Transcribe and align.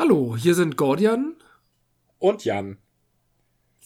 Hallo, 0.00 0.34
hier 0.34 0.54
sind 0.54 0.78
Gordian 0.78 1.36
und 2.18 2.46
Jan. 2.46 2.78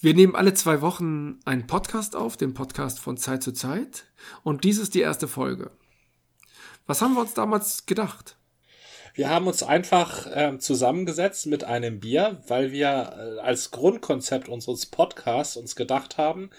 Wir 0.00 0.14
nehmen 0.14 0.36
alle 0.36 0.54
zwei 0.54 0.80
Wochen 0.80 1.40
einen 1.44 1.66
Podcast 1.66 2.14
auf, 2.14 2.36
den 2.36 2.54
Podcast 2.54 3.00
von 3.00 3.16
Zeit 3.16 3.42
zu 3.42 3.50
Zeit. 3.50 4.04
Und 4.44 4.62
dies 4.62 4.78
ist 4.78 4.94
die 4.94 5.00
erste 5.00 5.26
Folge. 5.26 5.72
Was 6.86 7.02
haben 7.02 7.14
wir 7.14 7.20
uns 7.22 7.34
damals 7.34 7.86
gedacht? 7.86 8.36
Wir 9.14 9.28
haben 9.28 9.48
uns 9.48 9.64
einfach 9.64 10.28
äh, 10.28 10.56
zusammengesetzt 10.60 11.46
mit 11.46 11.64
einem 11.64 11.98
Bier, 11.98 12.40
weil 12.46 12.70
wir 12.70 12.86
äh, 12.86 13.40
als 13.40 13.72
Grundkonzept 13.72 14.48
unseres 14.48 14.86
Podcasts 14.86 15.56
uns 15.56 15.74
gedacht 15.74 16.16
haben, 16.16 16.50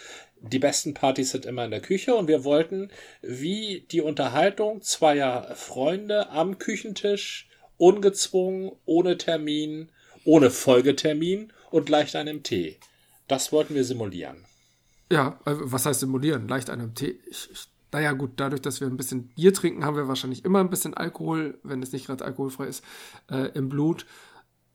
die 0.42 0.60
besten 0.60 0.94
Partys 0.94 1.32
sind 1.32 1.46
immer 1.46 1.64
in 1.64 1.72
der 1.72 1.82
Küche 1.82 2.14
und 2.14 2.28
wir 2.28 2.44
wollten 2.44 2.92
wie 3.22 3.88
die 3.90 4.02
Unterhaltung 4.02 4.82
zweier 4.82 5.56
Freunde 5.56 6.30
am 6.30 6.58
Küchentisch 6.58 7.48
ungezwungen, 7.78 8.72
ohne 8.86 9.18
Termin, 9.18 9.90
ohne 10.24 10.50
Folgetermin 10.50 11.52
und 11.72 11.90
leicht 11.90 12.16
einem 12.16 12.44
Tee. 12.44 12.78
Das 13.28 13.52
wollten 13.52 13.76
wir 13.76 13.84
simulieren. 13.84 14.46
Ja, 15.12 15.40
äh, 15.46 15.54
was 15.56 15.86
heißt 15.86 16.00
simulieren? 16.00 16.48
Leicht 16.48 16.70
einem 16.70 16.96
Tee. 16.96 17.20
Ich, 17.30 17.50
ich, 17.52 17.68
naja, 17.92 18.12
gut, 18.12 18.32
dadurch, 18.38 18.62
dass 18.62 18.82
wir 18.82 18.88
ein 18.88 18.98
bisschen 18.98 19.30
Bier 19.30 19.54
trinken, 19.54 19.86
haben 19.86 19.96
wir 19.96 20.08
wahrscheinlich 20.08 20.44
immer 20.44 20.60
ein 20.60 20.70
bisschen 20.70 20.94
Alkohol, 20.94 21.60
wenn 21.64 21.82
es 21.82 21.94
nicht 21.94 22.08
gerade 22.08 22.26
alkoholfrei 22.26 22.66
ist, 22.68 22.84
äh, 23.32 23.52
im 23.54 23.70
Blut, 23.70 24.06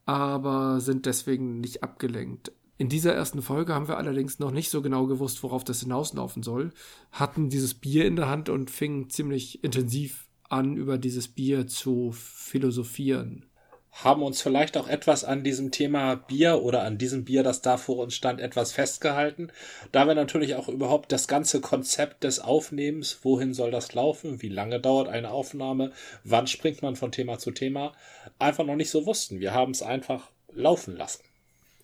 aber 0.06 0.80
sind 0.80 1.06
deswegen 1.06 1.60
nicht 1.60 1.82
abgelenkt. 1.82 2.52
In 2.78 2.88
dieser 2.88 3.12
ersten 3.12 3.42
Folge 3.42 3.74
haben 3.74 3.88
wir 3.88 3.98
allerdings 3.98 4.38
noch 4.38 4.52
nicht 4.52 4.70
so 4.70 4.80
genau 4.80 5.06
gewusst, 5.06 5.42
worauf 5.42 5.64
das 5.64 5.80
hinauslaufen 5.80 6.42
soll, 6.42 6.73
hatten 7.12 7.51
dieses 7.51 7.74
Bier 7.74 8.06
in 8.06 8.16
der 8.16 8.28
Hand 8.28 8.48
und 8.48 8.70
fingen 8.70 9.10
ziemlich 9.10 9.62
intensiv 9.62 10.29
an, 10.50 10.77
über 10.77 10.98
dieses 10.98 11.28
Bier 11.28 11.66
zu 11.66 12.12
philosophieren. 12.12 13.46
Haben 13.92 14.22
uns 14.22 14.40
vielleicht 14.40 14.76
auch 14.76 14.86
etwas 14.86 15.24
an 15.24 15.42
diesem 15.42 15.73
Thema 15.73 16.14
Bier 16.14 16.62
oder 16.62 16.84
an 16.84 16.96
diesem 16.96 17.24
Bier, 17.24 17.42
das 17.42 17.60
da 17.60 17.76
vor 17.76 17.98
uns 17.98 18.15
stand, 18.15 18.40
etwas 18.40 18.73
festgehalten. 18.73 19.51
Da 19.90 20.06
wir 20.06 20.15
natürlich 20.15 20.54
auch 20.54 20.68
überhaupt 20.68 21.10
das 21.10 21.26
ganze 21.26 21.60
Konzept 21.60 22.23
des 22.23 22.38
Aufnehmens, 22.38 23.18
wohin 23.23 23.52
soll 23.52 23.73
das 23.73 23.93
laufen, 23.93 24.43
wie 24.43 24.48
lange 24.48 24.80
dauert 24.80 25.09
eine 25.09 25.30
Aufnahme, 25.30 25.93
wann 26.23 26.46
springt 26.46 26.82
man 26.82 26.95
von 26.95 27.10
Thema 27.10 27.38
zu 27.38 27.51
Thema, 27.51 27.93
einfach 28.38 28.65
noch 28.65 28.76
nicht 28.76 28.90
so 28.90 29.06
wussten. 29.06 29.40
Wir 29.40 29.54
haben 29.54 29.73
es 29.73 29.82
einfach 29.82 30.30
laufen 30.52 30.96
lassen. 30.96 31.24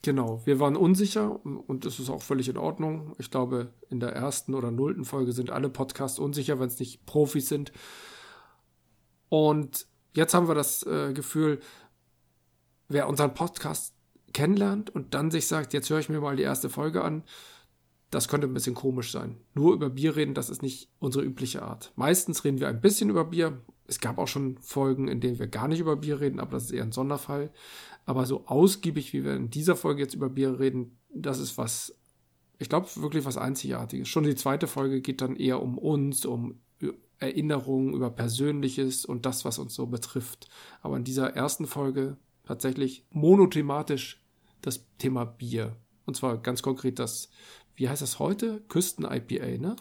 Genau, 0.03 0.41
wir 0.45 0.61
waren 0.61 0.77
unsicher 0.77 1.41
und 1.45 1.85
es 1.85 1.99
ist 1.99 2.11
auch 2.11 2.23
völlig 2.23 2.49
in 2.49 2.57
Ordnung. 2.57 3.17
Ich 3.19 3.33
glaube, 3.33 3.73
in 3.91 3.99
der 3.99 4.11
ersten 4.11 4.55
oder 4.55 4.71
nullten 4.71 5.05
Folge 5.05 5.33
sind 5.33 5.51
alle 5.51 5.69
Podcasts 5.69 6.21
unsicher, 6.21 6.61
wenn 6.61 6.69
es 6.69 6.79
nicht 6.79 7.05
Profis 7.07 7.49
sind. 7.49 7.73
Und 9.29 9.87
jetzt 10.15 10.35
haben 10.35 10.49
wir 10.49 10.55
das 10.55 10.83
äh, 10.85 11.13
Gefühl, 11.13 11.61
wer 12.89 13.09
unseren 13.09 13.35
Podcast 13.35 13.95
kennenlernt 14.33 14.91
und 14.91 15.15
dann 15.15 15.31
sich 15.31 15.47
sagt, 15.47 15.73
jetzt 15.73 15.91
höre 15.91 15.99
ich 15.99 16.09
mir 16.09 16.21
mal 16.21 16.37
die 16.37 16.43
erste 16.43 16.69
Folge 16.69 17.03
an, 17.03 17.25
das 18.11 18.29
könnte 18.29 18.47
ein 18.47 18.55
bisschen 18.55 18.75
komisch 18.75 19.11
sein. 19.11 19.37
Nur 19.55 19.75
über 19.75 19.91
Bier 19.91 20.15
reden, 20.15 20.35
das 20.35 20.51
ist 20.51 20.63
nicht 20.63 20.91
unsere 20.99 21.25
übliche 21.25 21.63
Art. 21.63 21.93
Meistens 21.97 22.45
reden 22.45 22.61
wir 22.61 22.69
ein 22.69 22.81
bisschen 22.81 23.11
über 23.11 23.25
Bier. 23.25 23.61
Es 23.87 24.01
gab 24.01 24.19
auch 24.19 24.29
schon 24.29 24.59
Folgen, 24.59 25.09
in 25.09 25.21
denen 25.21 25.39
wir 25.39 25.49
gar 25.49 25.69
nicht 25.69 25.81
über 25.81 25.97
Bier 25.97 26.21
reden, 26.21 26.41
aber 26.41 26.53
das 26.53 26.65
ist 26.65 26.73
eher 26.73 26.85
ein 26.85 26.93
Sonderfall. 26.93 27.51
Aber 28.05 28.27
so 28.27 28.47
ausgiebig, 28.47 29.13
wie 29.13 29.25
wir 29.25 29.35
in 29.35 29.51
dieser 29.51 29.75
Folge 29.75 30.03
jetzt 30.03 30.15
über 30.15 30.29
Bier 30.29 30.59
reden, 30.61 30.99
das 31.13 31.39
ist 31.39 31.59
was, 31.59 31.97
ich 32.59 32.69
glaube, 32.69 32.89
wirklich 32.97 33.25
was 33.25 33.37
Einzigartiges. 33.37 34.09
Schon 34.09 34.25
die 34.25 34.37
zweite 34.37 34.67
Folge 34.67 35.01
geht 35.01 35.21
dann 35.21 35.35
eher 35.37 35.61
um 35.61 35.77
uns, 35.77 36.25
um 36.25 36.61
Erinnerungen, 37.19 37.95
über 37.95 38.11
Persönliches 38.11 39.05
und 39.05 39.27
das, 39.27 39.45
was 39.45 39.59
uns 39.59 39.75
so 39.75 39.87
betrifft. 39.87 40.49
Aber 40.83 40.97
in 40.97 41.05
dieser 41.05 41.35
ersten 41.35 41.67
Folge 41.67 42.17
tatsächlich 42.47 43.05
monothematisch 43.11 44.23
das 44.63 44.87
Thema 44.99 45.25
Bier. 45.25 45.77
Und 46.05 46.17
zwar 46.17 46.39
ganz 46.39 46.63
konkret 46.63 46.99
das, 46.99 47.31
wie 47.75 47.89
heißt 47.89 48.03
das 48.03 48.19
heute? 48.19 48.63
Küsten-IPA, 48.69 49.59
ne? 49.59 49.77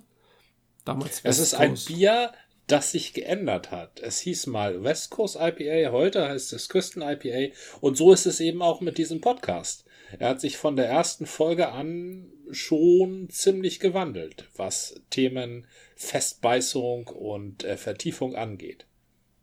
Damals 0.84 1.22
Es 1.24 1.40
ist 1.40 1.56
ein 1.56 1.76
Bier, 1.88 2.32
das 2.68 2.92
sich 2.92 3.14
geändert 3.14 3.72
hat. 3.72 4.00
Es 4.00 4.20
hieß 4.20 4.48
mal 4.48 4.84
West 4.84 5.12
Coast 5.12 5.38
IPA, 5.40 5.92
heute 5.92 6.28
heißt 6.28 6.54
es 6.54 6.70
Küsten 6.70 7.02
IPA 7.02 7.54
und 7.82 7.98
so 7.98 8.12
ist 8.12 8.26
es 8.26 8.40
eben 8.40 8.62
auch 8.62 8.82
mit 8.82 8.98
diesem 8.98 9.22
Podcast. 9.22 9.86
Er 10.20 10.30
hat 10.30 10.42
sich 10.42 10.58
von 10.58 10.76
der 10.76 10.88
ersten 10.88 11.26
Folge 11.26 11.70
an 11.72 12.32
schon 12.52 13.30
ziemlich 13.30 13.80
gewandelt, 13.80 14.50
was 14.56 15.02
Themen 15.10 15.68
Festbeißung 15.96 17.08
und 17.08 17.64
äh, 17.64 17.78
Vertiefung 17.78 18.36
angeht. 18.36 18.86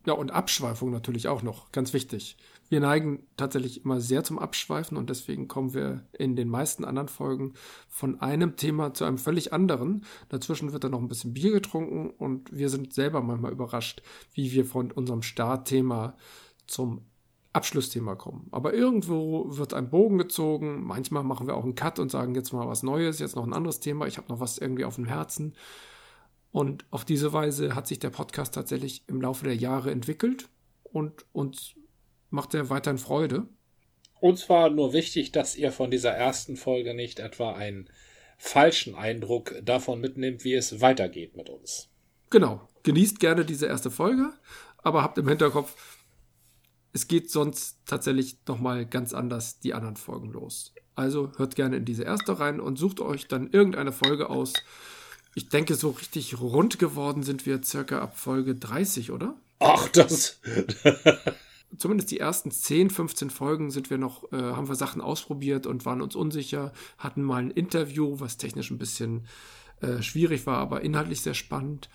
Ja, 0.04 0.14
und 0.14 0.32
Abschweifung 0.32 0.90
natürlich 0.90 1.28
auch 1.28 1.42
noch, 1.42 1.70
ganz 1.70 1.92
wichtig. 1.92 2.36
Wir 2.68 2.80
neigen 2.80 3.26
tatsächlich 3.36 3.84
immer 3.84 4.00
sehr 4.00 4.24
zum 4.24 4.38
Abschweifen 4.38 4.96
und 4.96 5.10
deswegen 5.10 5.46
kommen 5.46 5.74
wir 5.74 6.06
in 6.12 6.36
den 6.36 6.48
meisten 6.48 6.84
anderen 6.84 7.08
Folgen 7.08 7.52
von 7.88 8.20
einem 8.20 8.56
Thema 8.56 8.94
zu 8.94 9.04
einem 9.04 9.18
völlig 9.18 9.52
anderen. 9.52 10.04
Dazwischen 10.30 10.72
wird 10.72 10.82
dann 10.82 10.92
noch 10.92 11.00
ein 11.00 11.08
bisschen 11.08 11.34
Bier 11.34 11.52
getrunken 11.52 12.10
und 12.10 12.50
wir 12.50 12.68
sind 12.68 12.94
selber 12.94 13.20
manchmal 13.20 13.52
überrascht, 13.52 14.02
wie 14.32 14.52
wir 14.52 14.64
von 14.64 14.90
unserem 14.90 15.22
Startthema 15.22 16.16
zum 16.66 17.04
Abschlussthema 17.52 18.14
kommen. 18.14 18.48
Aber 18.50 18.72
irgendwo 18.72 19.56
wird 19.56 19.74
ein 19.74 19.90
Bogen 19.90 20.18
gezogen. 20.18 20.82
Manchmal 20.84 21.22
machen 21.22 21.46
wir 21.46 21.56
auch 21.56 21.64
einen 21.64 21.74
Cut 21.74 21.98
und 21.98 22.10
sagen 22.10 22.34
jetzt 22.34 22.52
mal 22.52 22.66
was 22.66 22.82
Neues, 22.82 23.18
jetzt 23.18 23.36
noch 23.36 23.46
ein 23.46 23.52
anderes 23.52 23.80
Thema. 23.80 24.06
Ich 24.06 24.16
habe 24.16 24.28
noch 24.28 24.40
was 24.40 24.58
irgendwie 24.58 24.84
auf 24.84 24.96
dem 24.96 25.04
Herzen. 25.04 25.54
Und 26.50 26.84
auf 26.90 27.04
diese 27.04 27.32
Weise 27.32 27.74
hat 27.74 27.86
sich 27.86 27.98
der 27.98 28.10
Podcast 28.10 28.54
tatsächlich 28.54 29.04
im 29.08 29.20
Laufe 29.20 29.44
der 29.44 29.56
Jahre 29.56 29.90
entwickelt 29.90 30.48
und 30.84 31.24
uns 31.32 31.74
macht 32.30 32.54
er 32.54 32.70
weiterhin 32.70 32.98
Freude. 32.98 33.46
Uns 34.20 34.48
war 34.48 34.70
nur 34.70 34.92
wichtig, 34.92 35.32
dass 35.32 35.56
ihr 35.56 35.72
von 35.72 35.90
dieser 35.90 36.12
ersten 36.12 36.56
Folge 36.56 36.94
nicht 36.94 37.18
etwa 37.18 37.54
einen 37.54 37.88
falschen 38.38 38.94
Eindruck 38.94 39.54
davon 39.62 40.00
mitnehmt, 40.00 40.44
wie 40.44 40.54
es 40.54 40.80
weitergeht 40.80 41.36
mit 41.36 41.48
uns. 41.48 41.88
Genau. 42.30 42.68
Genießt 42.82 43.20
gerne 43.20 43.44
diese 43.44 43.66
erste 43.66 43.90
Folge, 43.90 44.32
aber 44.78 45.02
habt 45.02 45.18
im 45.18 45.28
Hinterkopf, 45.28 45.74
es 46.92 47.08
geht 47.08 47.30
sonst 47.30 47.78
tatsächlich 47.86 48.38
nochmal 48.46 48.86
ganz 48.86 49.14
anders 49.14 49.60
die 49.60 49.74
anderen 49.74 49.96
Folgen 49.96 50.30
los. 50.30 50.74
Also 50.94 51.32
hört 51.36 51.56
gerne 51.56 51.76
in 51.76 51.84
diese 51.84 52.02
erste 52.02 52.38
rein 52.38 52.60
und 52.60 52.78
sucht 52.78 53.00
euch 53.00 53.28
dann 53.28 53.50
irgendeine 53.50 53.92
Folge 53.92 54.28
aus. 54.28 54.52
Ich 55.34 55.48
denke, 55.48 55.74
so 55.74 55.90
richtig 55.90 56.38
rund 56.40 56.78
geworden 56.78 57.22
sind 57.22 57.46
wir 57.46 57.62
circa 57.62 58.00
ab 58.00 58.18
Folge 58.18 58.54
30, 58.54 59.10
oder? 59.10 59.34
Ach, 59.58 59.88
das. 59.88 60.40
Zumindest 61.78 62.10
die 62.10 62.20
ersten 62.20 62.50
10, 62.50 62.90
15 62.90 63.30
Folgen 63.30 63.70
sind 63.70 63.88
wir 63.88 63.96
noch, 63.96 64.30
äh, 64.30 64.36
haben 64.36 64.68
wir 64.68 64.74
Sachen 64.74 65.00
ausprobiert 65.00 65.66
und 65.66 65.86
waren 65.86 66.02
uns 66.02 66.14
unsicher, 66.14 66.72
hatten 66.98 67.22
mal 67.22 67.42
ein 67.42 67.50
Interview, 67.50 68.20
was 68.20 68.36
technisch 68.36 68.70
ein 68.70 68.76
bisschen 68.76 69.26
äh, 69.80 70.02
schwierig 70.02 70.46
war, 70.46 70.58
aber 70.58 70.82
inhaltlich 70.82 71.22
sehr 71.22 71.32
spannend, 71.32 71.88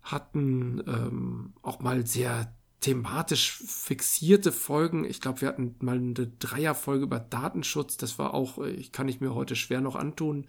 hatten 0.00 0.82
ähm, 0.86 1.52
auch 1.60 1.80
mal 1.80 2.06
sehr 2.06 2.54
thematisch 2.82 3.62
fixierte 3.66 4.52
Folgen. 4.52 5.04
Ich 5.04 5.20
glaube, 5.20 5.40
wir 5.40 5.48
hatten 5.48 5.76
mal 5.80 5.96
eine 5.96 6.26
Dreierfolge 6.26 7.04
über 7.04 7.18
Datenschutz. 7.20 7.96
Das 7.96 8.18
war 8.18 8.34
auch, 8.34 8.58
äh, 8.58 8.70
ich 8.70 8.92
kann 8.92 9.08
ich 9.08 9.20
mir 9.20 9.34
heute 9.34 9.56
schwer 9.56 9.80
noch 9.80 9.96
antun. 9.96 10.46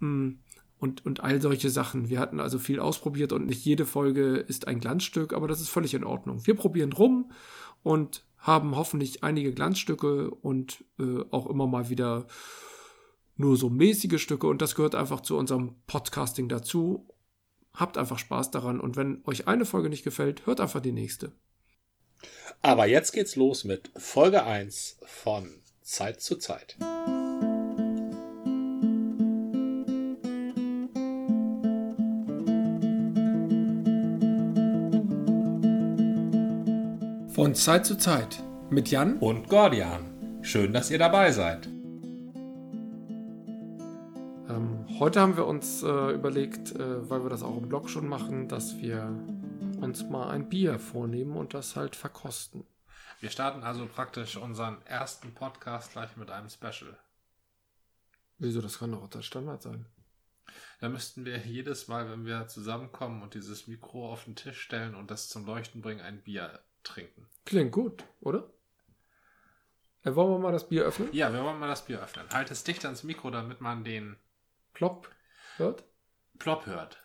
Mm, 0.00 0.30
und, 0.78 1.04
und 1.04 1.20
all 1.20 1.40
solche 1.40 1.70
Sachen. 1.70 2.08
Wir 2.08 2.18
hatten 2.18 2.40
also 2.40 2.58
viel 2.58 2.80
ausprobiert 2.80 3.32
und 3.32 3.46
nicht 3.46 3.64
jede 3.64 3.84
Folge 3.84 4.36
ist 4.36 4.66
ein 4.66 4.80
Glanzstück, 4.80 5.34
aber 5.34 5.46
das 5.46 5.60
ist 5.60 5.68
völlig 5.68 5.94
in 5.94 6.04
Ordnung. 6.04 6.46
Wir 6.46 6.56
probieren 6.56 6.92
rum 6.92 7.30
und 7.82 8.24
haben 8.38 8.74
hoffentlich 8.74 9.22
einige 9.22 9.52
Glanzstücke 9.52 10.30
und 10.30 10.82
äh, 10.98 11.22
auch 11.30 11.46
immer 11.46 11.66
mal 11.66 11.90
wieder 11.90 12.26
nur 13.36 13.58
so 13.58 13.68
mäßige 13.68 14.20
Stücke 14.20 14.46
und 14.46 14.62
das 14.62 14.74
gehört 14.74 14.94
einfach 14.94 15.20
zu 15.20 15.36
unserem 15.36 15.74
Podcasting 15.86 16.48
dazu. 16.48 17.06
Habt 17.74 17.98
einfach 17.98 18.18
Spaß 18.18 18.50
daran 18.50 18.80
und 18.80 18.96
wenn 18.96 19.22
euch 19.26 19.46
eine 19.46 19.66
Folge 19.66 19.90
nicht 19.90 20.02
gefällt, 20.02 20.46
hört 20.46 20.60
einfach 20.60 20.80
die 20.80 20.92
nächste. 20.92 21.32
Aber 22.62 22.86
jetzt 22.86 23.12
geht's 23.12 23.36
los 23.36 23.64
mit 23.64 23.90
Folge 23.96 24.44
1 24.44 24.98
von 25.02 25.48
Zeit 25.80 26.20
zu 26.20 26.36
Zeit. 26.36 26.76
Von 37.32 37.54
Zeit 37.54 37.86
zu 37.86 37.96
Zeit 37.96 38.42
mit 38.68 38.90
Jan 38.90 39.16
und 39.16 39.48
Gordian. 39.48 40.38
Schön, 40.42 40.74
dass 40.74 40.90
ihr 40.90 40.98
dabei 40.98 41.32
seid. 41.32 41.66
Ähm, 44.50 44.84
heute 44.98 45.22
haben 45.22 45.38
wir 45.38 45.46
uns 45.46 45.82
äh, 45.82 46.12
überlegt, 46.12 46.76
äh, 46.76 47.08
weil 47.08 47.22
wir 47.22 47.30
das 47.30 47.42
auch 47.42 47.56
im 47.56 47.70
Blog 47.70 47.88
schon 47.88 48.06
machen, 48.06 48.48
dass 48.48 48.76
wir 48.76 49.10
uns 49.82 50.04
mal 50.04 50.30
ein 50.30 50.48
Bier 50.48 50.78
vornehmen 50.78 51.36
und 51.36 51.54
das 51.54 51.76
halt 51.76 51.96
verkosten. 51.96 52.66
Wir 53.20 53.30
starten 53.30 53.62
also 53.62 53.86
praktisch 53.86 54.36
unseren 54.36 54.80
ersten 54.86 55.34
Podcast 55.34 55.92
gleich 55.92 56.16
mit 56.16 56.30
einem 56.30 56.48
Special. 56.48 56.98
Wieso, 58.38 58.62
das 58.62 58.78
kann 58.78 58.92
doch 58.92 59.08
der 59.08 59.22
Standard 59.22 59.62
sein. 59.62 59.86
Da 60.80 60.88
müssten 60.88 61.24
wir 61.26 61.36
jedes 61.38 61.88
Mal, 61.88 62.10
wenn 62.10 62.24
wir 62.24 62.48
zusammenkommen 62.48 63.22
und 63.22 63.34
dieses 63.34 63.66
Mikro 63.66 64.10
auf 64.10 64.24
den 64.24 64.36
Tisch 64.36 64.60
stellen 64.60 64.94
und 64.94 65.10
das 65.10 65.28
zum 65.28 65.44
Leuchten 65.44 65.82
bringen, 65.82 66.00
ein 66.00 66.22
Bier 66.22 66.60
trinken. 66.82 67.28
Klingt 67.44 67.72
gut, 67.72 68.04
oder? 68.20 68.50
Äh, 70.02 70.14
wollen 70.14 70.30
wir 70.30 70.38
mal 70.38 70.52
das 70.52 70.68
Bier 70.68 70.84
öffnen? 70.84 71.10
Ja, 71.12 71.32
wir 71.32 71.44
wollen 71.44 71.58
mal 71.58 71.68
das 71.68 71.84
Bier 71.84 72.00
öffnen. 72.00 72.26
Halt 72.30 72.50
es 72.50 72.64
dicht 72.64 72.84
ans 72.86 73.02
Mikro, 73.04 73.30
damit 73.30 73.60
man 73.60 73.84
den 73.84 74.16
Plop 74.72 75.10
hört? 75.56 75.84
Plop 76.38 76.64
hört. 76.64 77.02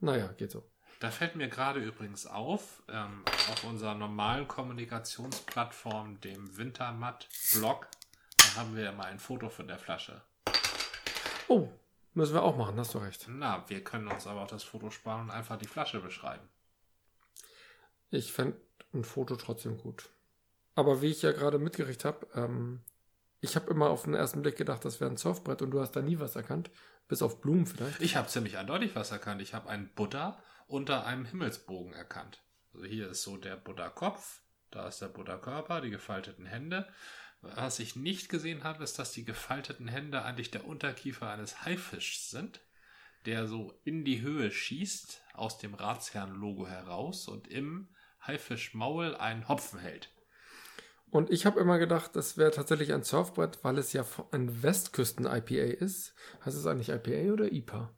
Naja, 0.00 0.28
geht 0.36 0.50
so. 0.50 0.64
Da 1.00 1.10
fällt 1.10 1.36
mir 1.36 1.48
gerade 1.48 1.80
übrigens 1.80 2.26
auf, 2.26 2.82
ähm, 2.88 3.22
auf 3.50 3.64
unserer 3.64 3.94
normalen 3.94 4.48
Kommunikationsplattform, 4.48 6.20
dem 6.20 6.56
Wintermatt-Blog, 6.56 7.86
da 8.36 8.60
haben 8.60 8.74
wir 8.74 8.84
ja 8.84 8.92
mal 8.92 9.06
ein 9.06 9.20
Foto 9.20 9.48
von 9.48 9.68
der 9.68 9.78
Flasche. 9.78 10.22
Oh, 11.46 11.68
müssen 12.14 12.34
wir 12.34 12.42
auch 12.42 12.56
machen, 12.56 12.78
hast 12.78 12.94
du 12.94 12.98
recht. 12.98 13.26
Na, 13.28 13.64
wir 13.68 13.84
können 13.84 14.08
uns 14.08 14.26
aber 14.26 14.42
auch 14.42 14.48
das 14.48 14.64
Foto 14.64 14.90
sparen 14.90 15.22
und 15.22 15.30
einfach 15.30 15.56
die 15.56 15.68
Flasche 15.68 16.00
beschreiben. 16.00 16.48
Ich 18.10 18.32
fände 18.32 18.60
ein 18.92 19.04
Foto 19.04 19.36
trotzdem 19.36 19.78
gut. 19.78 20.08
Aber 20.74 21.00
wie 21.00 21.10
ich 21.10 21.22
ja 21.22 21.32
gerade 21.32 21.58
mitgerichtet 21.58 22.04
habe, 22.04 22.26
ähm, 22.34 22.80
ich 23.40 23.56
habe 23.56 23.70
immer 23.70 23.90
auf 23.90 24.04
den 24.04 24.14
ersten 24.14 24.42
Blick 24.42 24.56
gedacht, 24.56 24.84
das 24.84 25.00
wäre 25.00 25.10
ein 25.10 25.16
Surfbrett 25.16 25.62
und 25.62 25.70
du 25.70 25.80
hast 25.80 25.92
da 25.92 26.02
nie 26.02 26.18
was 26.18 26.36
erkannt. 26.36 26.70
Bis 27.06 27.22
auf 27.22 27.40
Blumen 27.40 27.66
vielleicht. 27.66 28.00
Ich 28.02 28.16
habe 28.16 28.28
ziemlich 28.28 28.58
eindeutig 28.58 28.94
was 28.94 29.10
erkannt. 29.10 29.40
Ich 29.40 29.54
habe 29.54 29.68
einen 29.68 29.88
Buddha 29.94 30.42
unter 30.66 31.06
einem 31.06 31.24
Himmelsbogen 31.24 31.94
erkannt. 31.94 32.42
Also 32.74 32.86
hier 32.86 33.08
ist 33.08 33.22
so 33.22 33.36
der 33.36 33.56
Buddha-Kopf, 33.56 34.42
da 34.70 34.86
ist 34.88 35.00
der 35.00 35.08
Buddha-Körper, 35.08 35.80
die 35.80 35.90
gefalteten 35.90 36.44
Hände. 36.44 36.86
Was 37.40 37.78
ich 37.78 37.96
nicht 37.96 38.28
gesehen 38.28 38.64
habe, 38.64 38.84
ist, 38.84 38.98
dass 38.98 39.12
die 39.12 39.24
gefalteten 39.24 39.88
Hände 39.88 40.22
eigentlich 40.22 40.50
der 40.50 40.66
Unterkiefer 40.66 41.30
eines 41.30 41.64
Haifischs 41.64 42.30
sind, 42.30 42.60
der 43.24 43.46
so 43.46 43.80
in 43.84 44.04
die 44.04 44.20
Höhe 44.20 44.50
schießt, 44.50 45.22
aus 45.34 45.58
dem 45.58 45.74
Ratsherrn-Logo 45.74 46.66
heraus 46.66 47.28
und 47.28 47.48
im 47.48 47.88
Haifischmaul 48.26 49.14
einen 49.14 49.48
Hopfen 49.48 49.78
hält. 49.78 50.10
Und 51.10 51.30
ich 51.30 51.46
habe 51.46 51.60
immer 51.60 51.78
gedacht, 51.78 52.14
das 52.16 52.36
wäre 52.36 52.50
tatsächlich 52.50 52.92
ein 52.92 53.02
Surfbrett, 53.02 53.58
weil 53.62 53.78
es 53.78 53.92
ja 53.92 54.04
ein 54.30 54.62
Westküsten-IPA 54.62 55.78
ist. 55.78 56.14
Heißt 56.44 56.56
es 56.56 56.66
eigentlich 56.66 56.90
IPA 56.90 57.32
oder 57.32 57.50
IPA? 57.50 57.94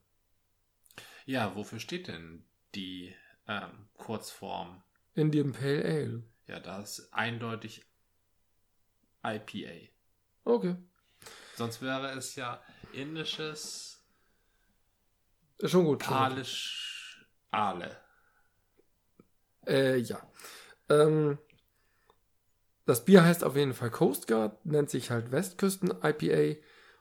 Ja, 1.26 1.54
wofür 1.56 1.80
steht 1.80 2.08
denn 2.08 2.44
die 2.74 3.14
ähm, 3.48 3.88
Kurzform? 3.96 4.82
Indian 5.14 5.52
Pale 5.52 5.84
Ale. 5.84 6.22
Ja, 6.46 6.60
das 6.60 6.98
ist 6.98 7.12
eindeutig 7.14 7.84
IPA. 9.24 9.90
Okay. 10.44 10.76
Sonst 11.56 11.82
wäre 11.82 12.12
es 12.12 12.36
ja 12.36 12.62
indisches 12.92 14.02
Ist 15.58 15.70
schon 15.72 15.84
gut. 15.84 16.00
Palisch 16.00 17.26
Ale. 17.50 17.96
Äh, 19.66 19.98
ja. 19.98 20.20
Ähm, 20.88 21.38
das 22.90 23.04
Bier 23.04 23.24
heißt 23.24 23.44
auf 23.44 23.54
jeden 23.54 23.72
Fall 23.72 23.92
Coast 23.92 24.26
Guard, 24.26 24.66
nennt 24.66 24.90
sich 24.90 25.12
halt 25.12 25.30
Westküsten 25.30 25.94
IPA 26.02 26.60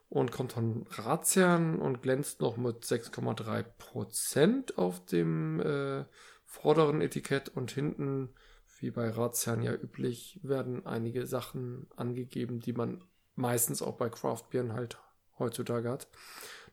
und 0.09 0.31
kommt 0.31 0.53
von 0.53 0.85
Razian 0.91 1.79
und 1.79 2.03
glänzt 2.03 2.41
noch 2.41 2.57
mit 2.57 2.85
6,3% 2.85 4.75
auf 4.75 5.03
dem 5.07 5.59
äh, 5.61 6.05
vorderen 6.45 7.01
Etikett 7.01 7.49
und 7.49 7.71
hinten, 7.71 8.29
wie 8.77 8.91
bei 8.91 9.09
Razian 9.09 9.63
ja 9.63 9.73
üblich, 9.73 10.39
werden 10.43 10.85
einige 10.85 11.25
Sachen 11.25 11.87
angegeben, 11.95 12.59
die 12.59 12.73
man 12.73 13.03
meistens 13.33 13.81
auch 13.81 13.97
bei 13.97 14.09
Craftbieren 14.09 14.73
halt 14.73 14.99
heutzutage 15.39 15.89
hat. 15.89 16.07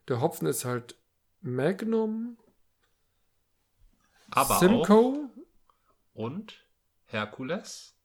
Der 0.09 0.21
Hopfen 0.21 0.47
ist 0.47 0.67
halt 0.67 0.99
Magnum, 1.41 2.37
Aber 4.31 4.59
Simcoe 4.59 5.31
und 6.13 6.67
Herkules, 7.07 7.96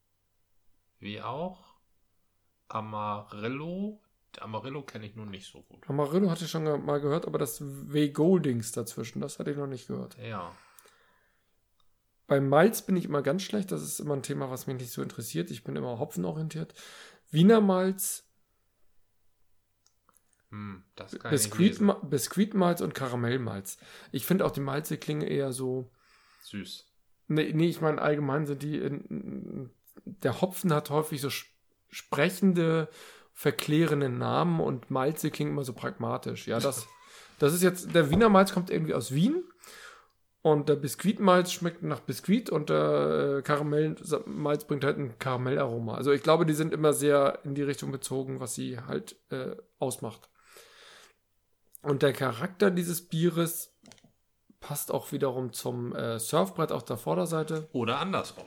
wie 1.02 1.20
auch 1.20 1.58
Amarillo. 2.68 4.00
Amarillo 4.40 4.82
kenne 4.82 5.04
ich 5.06 5.14
nun 5.14 5.28
nicht 5.30 5.50
so 5.50 5.62
gut. 5.62 5.88
Amarillo 5.90 6.30
hatte 6.30 6.44
ich 6.44 6.50
schon 6.50 6.64
mal 6.86 7.00
gehört, 7.00 7.26
aber 7.26 7.38
das 7.38 7.60
W. 7.60 8.08
Goldings 8.08 8.72
dazwischen, 8.72 9.20
das 9.20 9.38
hatte 9.38 9.50
ich 9.50 9.56
noch 9.58 9.66
nicht 9.66 9.88
gehört. 9.88 10.16
Ja. 10.18 10.56
Bei 12.26 12.40
Malz 12.40 12.80
bin 12.82 12.96
ich 12.96 13.04
immer 13.04 13.20
ganz 13.20 13.42
schlecht, 13.42 13.72
das 13.72 13.82
ist 13.82 14.00
immer 14.00 14.14
ein 14.14 14.22
Thema, 14.22 14.50
was 14.50 14.66
mich 14.66 14.76
nicht 14.78 14.90
so 14.90 15.02
interessiert. 15.02 15.50
Ich 15.50 15.64
bin 15.64 15.76
immer 15.76 15.98
hopfenorientiert. 15.98 16.72
Wiener 17.30 17.60
Malz, 17.60 18.24
Hm, 20.50 20.84
das 20.94 21.18
kann 21.18 21.30
Biskuit. 21.30 21.80
Ma- 21.80 21.94
Biskuitmalz 22.02 22.82
und 22.82 22.94
Karamellmalz. 22.94 23.78
Ich 24.12 24.26
finde 24.26 24.44
auch 24.44 24.50
die 24.50 24.60
Malze 24.60 24.98
klingen 24.98 25.22
eher 25.22 25.52
so. 25.52 25.90
Süß. 26.42 26.86
Nee, 27.28 27.52
nee 27.54 27.68
ich 27.68 27.80
meine, 27.80 28.00
allgemein 28.00 28.46
sind 28.46 28.62
die. 28.62 28.76
In, 28.78 29.70
der 30.04 30.40
Hopfen 30.40 30.72
hat 30.72 30.90
häufig 30.90 31.20
so 31.20 31.30
sprechende, 31.88 32.88
verklärende 33.32 34.08
Namen 34.08 34.60
und 34.60 34.90
Malze 34.90 35.30
klingen 35.30 35.52
immer 35.52 35.64
so 35.64 35.72
pragmatisch. 35.72 36.46
Ja, 36.46 36.58
das, 36.58 36.86
das 37.38 37.54
ist 37.54 37.62
jetzt. 37.62 37.94
Der 37.94 38.10
Wiener 38.10 38.28
Malz 38.28 38.52
kommt 38.52 38.70
irgendwie 38.70 38.94
aus 38.94 39.12
Wien. 39.12 39.44
Und 40.44 40.68
der 40.68 40.74
Biskuitmalz 40.74 41.52
schmeckt 41.52 41.84
nach 41.84 42.00
Biskuit 42.00 42.50
und 42.50 42.68
der 42.68 43.38
äh, 43.38 43.42
Karamellmalz 43.42 44.64
bringt 44.64 44.82
halt 44.82 44.98
ein 44.98 45.16
Karamellaroma. 45.20 45.94
Also 45.94 46.10
ich 46.10 46.24
glaube, 46.24 46.44
die 46.44 46.52
sind 46.52 46.72
immer 46.72 46.92
sehr 46.92 47.38
in 47.44 47.54
die 47.54 47.62
Richtung 47.62 47.92
bezogen, 47.92 48.40
was 48.40 48.56
sie 48.56 48.80
halt 48.80 49.14
äh, 49.30 49.54
ausmacht. 49.78 50.28
Und 51.82 52.02
der 52.02 52.12
Charakter 52.12 52.72
dieses 52.72 53.06
Bieres 53.08 53.72
passt 54.58 54.90
auch 54.90 55.12
wiederum 55.12 55.52
zum 55.52 55.94
äh, 55.94 56.18
Surfbrett 56.18 56.72
auf 56.72 56.84
der 56.84 56.96
Vorderseite 56.96 57.68
Oder 57.72 58.00
andersrum. 58.00 58.46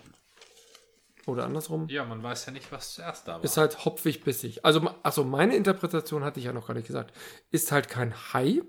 Oder 1.28 1.46
andersrum. 1.46 1.88
Ja, 1.90 2.06
man 2.06 2.22
weiß 2.22 2.48
ja 2.48 2.52
nicht, 2.52 2.72
was 2.72 2.94
zuerst 2.96 3.28
da 3.28 3.36
war. 3.36 3.44
Ist 3.44 3.58
halt 3.58 3.86
hopfig 3.86 4.24
bissig. 4.24 4.66
Also, 4.66 4.90
also 5.04 5.24
meine 5.24 5.56
Interpretation 5.56 6.24
hatte 6.24 6.40
ich 6.40 6.46
ja 6.46 6.54
noch 6.54 6.68
gar 6.68 6.74
nicht 6.74 6.88
gesagt. 6.88 7.16
Ist 7.52 7.72
halt 7.72 7.90
kein 7.90 8.14
Hai, 8.34 8.62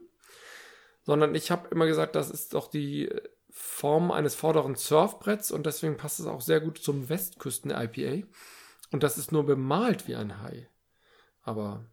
sondern 1.03 1.35
ich 1.35 1.51
habe 1.51 1.69
immer 1.69 1.87
gesagt, 1.87 2.17
das 2.17 2.31
ist 2.31 2.55
doch 2.55 2.69
die 2.69 3.09
äh, 3.09 3.23
Form 3.51 4.11
eines 4.11 4.35
vorderen 4.35 4.75
Surfbretts 4.75 5.51
und 5.51 5.65
deswegen 5.65 5.97
passt 5.97 6.21
es 6.21 6.27
auch 6.27 6.41
sehr 6.41 6.61
gut 6.61 6.79
zum 6.79 7.09
Westküsten 7.09 7.71
IPA. 7.71 8.27
Und 8.93 9.03
das 9.03 9.19
ist 9.19 9.33
nur 9.33 9.47
bemalt 9.47 10.07
wie 10.09 10.17
ein 10.17 10.43
Hai. 10.43 10.69
Aber 11.43 11.87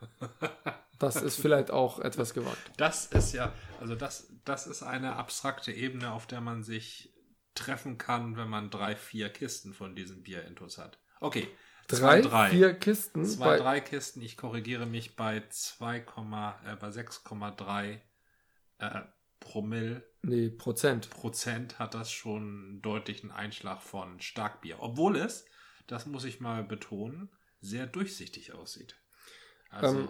das 0.98 1.16
ist 1.16 1.40
vielleicht 1.40 1.70
auch 1.70 1.98
etwas 2.00 2.34
gewagt. 2.34 2.58
Das 2.76 3.06
ist 3.06 3.32
ja, 3.32 3.52
also 3.80 3.94
das, 3.94 4.28
das 4.44 4.66
ist 4.66 4.82
eine 4.82 5.16
abstrakte 5.16 5.72
Ebene, 5.72 6.12
auf 6.12 6.26
der 6.26 6.40
man 6.40 6.62
sich 6.62 7.09
treffen 7.54 7.98
kann, 7.98 8.36
wenn 8.36 8.48
man 8.48 8.70
drei, 8.70 8.96
vier 8.96 9.28
Kisten 9.28 9.74
von 9.74 9.94
diesem 9.94 10.22
Bier 10.22 10.44
intus 10.44 10.78
hat. 10.78 10.98
Okay. 11.20 11.48
Drei, 11.88 12.20
zwei, 12.20 12.28
drei. 12.28 12.50
vier 12.50 12.74
Kisten. 12.74 13.24
Zwei, 13.24 13.56
drei 13.56 13.80
Kisten. 13.80 14.22
Ich 14.22 14.36
korrigiere 14.36 14.86
mich 14.86 15.16
bei 15.16 15.42
2, 15.48 15.98
äh, 15.98 16.02
bei 16.76 16.88
6,3 16.88 17.98
äh, 18.78 19.00
Promille 19.40 20.04
Nee, 20.22 20.50
Prozent. 20.50 21.08
Prozent 21.10 21.78
hat 21.78 21.94
das 21.94 22.12
schon 22.12 22.42
einen 22.42 22.82
deutlichen 22.82 23.30
Einschlag 23.30 23.80
von 23.82 24.20
Starkbier. 24.20 24.76
Obwohl 24.80 25.16
es, 25.16 25.46
das 25.86 26.06
muss 26.06 26.24
ich 26.24 26.40
mal 26.40 26.62
betonen, 26.62 27.30
sehr 27.60 27.86
durchsichtig 27.86 28.52
aussieht. 28.52 28.96
Also 29.70 30.00
Ähm. 30.00 30.08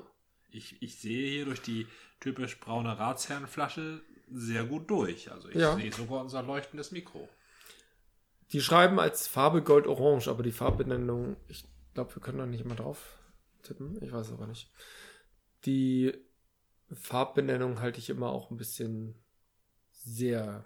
ich, 0.50 0.82
ich 0.82 1.00
sehe 1.00 1.30
hier 1.30 1.44
durch 1.44 1.62
die 1.62 1.86
typisch 2.18 2.58
braune 2.58 2.98
Ratsherrenflasche 2.98 4.02
sehr 4.32 4.64
gut 4.64 4.88
durch. 4.90 5.30
Also 5.30 5.48
ich 5.48 5.56
Ja. 5.56 5.74
sehe 5.76 5.92
sogar 5.92 6.20
unser 6.22 6.42
leuchtendes 6.42 6.90
Mikro. 6.92 7.28
Die 8.52 8.60
schreiben 8.60 8.98
als 8.98 9.28
Farbe 9.28 9.62
Gold-Orange, 9.62 10.28
aber 10.28 10.42
die 10.42 10.52
Farbbenennung, 10.52 11.36
ich 11.48 11.64
glaube, 11.94 12.14
wir 12.16 12.22
können 12.22 12.38
da 12.38 12.46
nicht 12.46 12.64
immer 12.64 12.74
drauf 12.74 13.18
tippen. 13.62 14.02
Ich 14.02 14.12
weiß 14.12 14.32
aber 14.32 14.46
nicht. 14.46 14.70
Die 15.64 16.12
Farbbenennung 16.92 17.80
halte 17.80 17.98
ich 17.98 18.10
immer 18.10 18.30
auch 18.30 18.50
ein 18.50 18.56
bisschen 18.56 19.14
sehr 19.92 20.64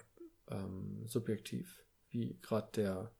ähm, 0.48 1.06
subjektiv, 1.06 1.84
wie 2.08 2.38
gerade 2.40 2.70
der 2.76 3.14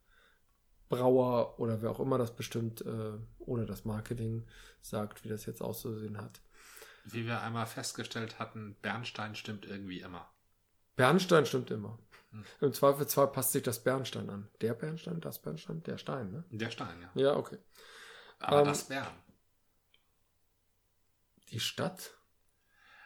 Brauer 0.89 1.59
oder 1.59 1.83
wer 1.83 1.91
auch 1.91 2.01
immer 2.01 2.19
das 2.19 2.35
bestimmt 2.37 2.83
äh, 2.83 3.19
oder 3.39 3.67
das 3.67 3.85
Marketing 3.85 4.47
sagt, 4.81 5.25
wie 5.25 5.29
das 5.29 5.47
jetzt 5.47 5.63
auszusehen 5.63 6.19
hat. 6.19 6.41
Wie 7.05 7.27
wir 7.27 7.43
einmal 7.43 7.67
festgestellt 7.67 8.39
hatten, 8.39 8.77
Bernstein 8.81 9.35
stimmt 9.35 9.67
irgendwie 9.67 10.01
immer. 10.01 10.31
Bernstein 10.97 11.47
stimmt 11.47 11.71
immer. 11.71 11.99
Im 12.61 12.73
Zweifelsfall 12.73 13.29
passt 13.31 13.53
sich 13.53 13.63
das 13.63 13.83
Bernstein 13.83 14.29
an. 14.29 14.49
Der 14.61 14.75
Bernstein, 14.75 15.21
das 15.21 15.41
Bernstein, 15.41 15.83
der 15.85 15.99
Stein, 15.99 16.33
ne? 16.33 16.45
Der 16.51 16.71
Stein, 16.71 17.01
ja. 17.01 17.11
Ja, 17.23 17.37
okay. 17.37 17.59
Aber 18.41 18.61
Ähm. 18.61 18.65
das 18.67 18.85
Bern. 18.89 19.07
Die 21.51 21.61
Stadt? 21.61 22.11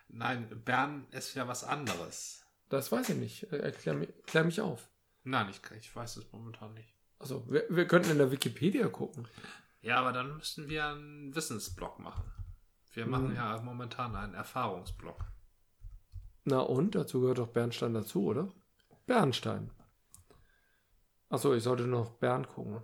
Nein, 0.09 0.49
Bern 0.64 1.07
ist 1.11 1.35
ja 1.35 1.47
was 1.47 1.64
anderes. 1.64 2.45
Das 2.71 2.90
weiß 2.90 3.11
ich 3.11 3.16
nicht. 3.16 3.52
Äh, 3.52 3.59
Erklär, 3.59 3.95
mi- 3.95 4.09
erklär 4.21 4.45
mich 4.45 4.61
auf. 4.61 4.88
Nein, 5.25 5.50
ich, 5.50 5.61
ich 5.78 5.95
weiß 5.95 6.16
es 6.16 6.33
momentan 6.33 6.73
nicht. 6.75 6.95
Also, 7.18 7.45
wir, 7.50 7.66
wir 7.68 7.87
könnten 7.87 8.11
in 8.11 8.18
der 8.18 8.30
Wikipedia 8.30 8.88
gucken. 8.88 9.28
Ja, 9.83 9.99
aber 10.00 10.12
dann 10.12 10.37
müssten 10.37 10.68
wir 10.68 10.87
einen 10.87 11.35
Wissensblock 11.35 11.99
machen. 11.99 12.25
Wir 12.95 13.07
machen 13.07 13.28
Hm. 13.30 13.37
ja 13.37 13.61
momentan 13.61 14.16
einen 14.16 14.35
Erfahrungsblock. 14.35 15.25
Na 16.49 16.61
und? 16.61 16.95
Dazu 16.95 17.21
gehört 17.21 17.38
doch 17.38 17.49
Bernstein 17.49 17.93
dazu, 17.93 18.25
oder? 18.25 18.49
Bernstein. 19.07 19.71
Achso, 21.28 21.55
ich 21.55 21.62
sollte 21.62 21.87
noch 21.87 22.12
Bern 22.12 22.49
gucken. 22.49 22.81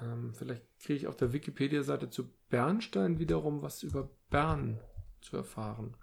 Ähm, 0.00 0.34
vielleicht 0.34 0.64
kriege 0.80 0.94
ich 0.94 1.06
auf 1.06 1.16
der 1.16 1.32
Wikipedia-Seite 1.32 2.10
zu 2.10 2.32
Bernstein 2.48 3.20
wiederum 3.20 3.62
was 3.62 3.84
über 3.84 4.10
Bern 4.28 4.80
zu 5.20 5.36
erfahren. 5.36 5.96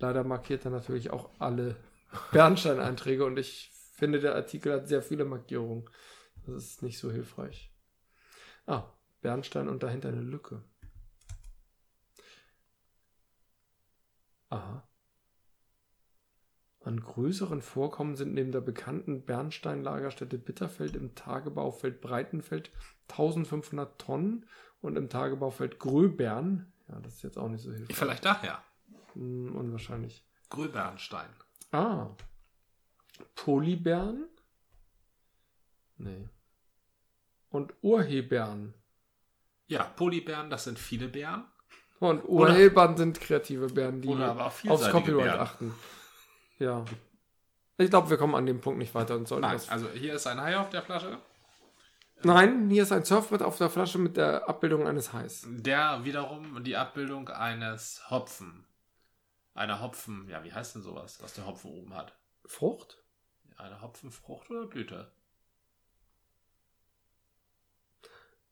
Leider 0.00 0.24
markiert 0.24 0.64
er 0.64 0.72
natürlich 0.72 1.10
auch 1.10 1.30
alle 1.38 1.76
Bernstein-Einträge 2.32 3.24
und 3.24 3.38
ich 3.38 3.70
finde, 3.92 4.18
der 4.18 4.34
Artikel 4.34 4.72
hat 4.72 4.88
sehr 4.88 5.02
viele 5.02 5.24
Markierungen. 5.24 5.88
Das 6.44 6.56
ist 6.56 6.82
nicht 6.82 6.98
so 6.98 7.12
hilfreich. 7.12 7.72
Ah, 8.66 8.92
Bernstein 9.20 9.68
und 9.68 9.84
dahinter 9.84 10.08
eine 10.08 10.20
Lücke. 10.20 10.64
Aha. 14.54 14.88
An 16.84 17.00
größeren 17.00 17.62
Vorkommen 17.62 18.14
sind 18.14 18.34
neben 18.34 18.52
der 18.52 18.60
bekannten 18.60 19.24
Bernstein-Lagerstätte 19.24 20.36
Bitterfeld 20.38 20.96
im 20.96 21.14
Tagebaufeld 21.14 22.00
Breitenfeld 22.00 22.70
1500 23.08 23.98
Tonnen 23.98 24.46
und 24.80 24.96
im 24.96 25.08
Tagebaufeld 25.08 25.78
Gröbern. 25.78 26.72
Ja, 26.88 27.00
das 27.00 27.14
ist 27.14 27.22
jetzt 27.22 27.38
auch 27.38 27.48
nicht 27.48 27.62
so 27.62 27.72
hilfreich. 27.72 27.96
Vielleicht 27.96 28.24
daher. 28.24 28.62
Hm, 29.14 29.56
unwahrscheinlich. 29.56 30.26
Gröbernstein. 30.50 31.30
Ah. 31.72 32.10
Polybären? 33.34 34.28
Nee. 35.96 36.28
Und 37.48 37.72
Urhebern. 37.80 38.74
Ja, 39.66 39.84
Polybären, 39.84 40.50
das 40.50 40.64
sind 40.64 40.78
viele 40.78 41.08
Bären. 41.08 41.44
Und 42.04 42.24
Urhebern 42.28 42.96
sind 42.96 43.20
kreative 43.20 43.66
Bären, 43.68 44.00
die 44.00 44.08
aufs 44.08 44.90
Copyright 44.90 45.24
Bären. 45.24 45.40
achten. 45.40 45.74
Ja. 46.58 46.84
Ich 47.78 47.90
glaube, 47.90 48.10
wir 48.10 48.16
kommen 48.16 48.34
an 48.34 48.46
dem 48.46 48.60
Punkt 48.60 48.78
nicht 48.78 48.94
weiter 48.94 49.16
und 49.16 49.26
sollten 49.26 49.42
Nein, 49.42 49.54
das. 49.54 49.68
also 49.68 49.88
hier 49.88 50.14
ist 50.14 50.26
ein 50.26 50.40
Hai 50.40 50.56
auf 50.56 50.70
der 50.70 50.82
Flasche, 50.82 51.18
Nein, 52.22 52.70
hier 52.70 52.84
ist 52.84 52.92
ein 52.92 53.04
Surfbrett 53.04 53.42
auf 53.42 53.58
der 53.58 53.68
Flasche 53.68 53.98
mit 53.98 54.16
der 54.16 54.48
Abbildung 54.48 54.86
eines 54.86 55.12
Hais. 55.12 55.46
der 55.46 56.04
wiederum 56.04 56.62
die 56.64 56.76
Abbildung 56.76 57.28
eines 57.28 58.08
Hopfen. 58.10 58.64
Einer 59.54 59.80
Hopfen, 59.82 60.28
ja, 60.28 60.42
wie 60.42 60.52
heißt 60.52 60.74
denn 60.74 60.82
sowas, 60.82 61.18
was 61.22 61.34
der 61.34 61.46
Hopfen 61.46 61.70
oben 61.70 61.94
hat? 61.94 62.14
Frucht? 62.46 62.98
Eine 63.56 63.80
Hopfenfrucht 63.82 64.50
oder 64.50 64.66
Blüte? 64.66 65.10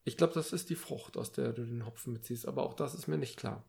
Ich 0.05 0.17
glaube, 0.17 0.35
das 0.35 0.53
ist 0.53 0.71
die 0.71 0.75
Frucht, 0.75 1.17
aus 1.17 1.33
der 1.33 1.53
du 1.53 1.65
den 1.65 1.87
Hopfen 1.87 2.13
beziehst, 2.15 2.47
aber 2.47 2.65
auch 2.65 2.75
das 2.75 2.95
ist 2.95 3.07
mir 3.07 3.19
nicht 3.19 3.37
klar. 3.39 3.65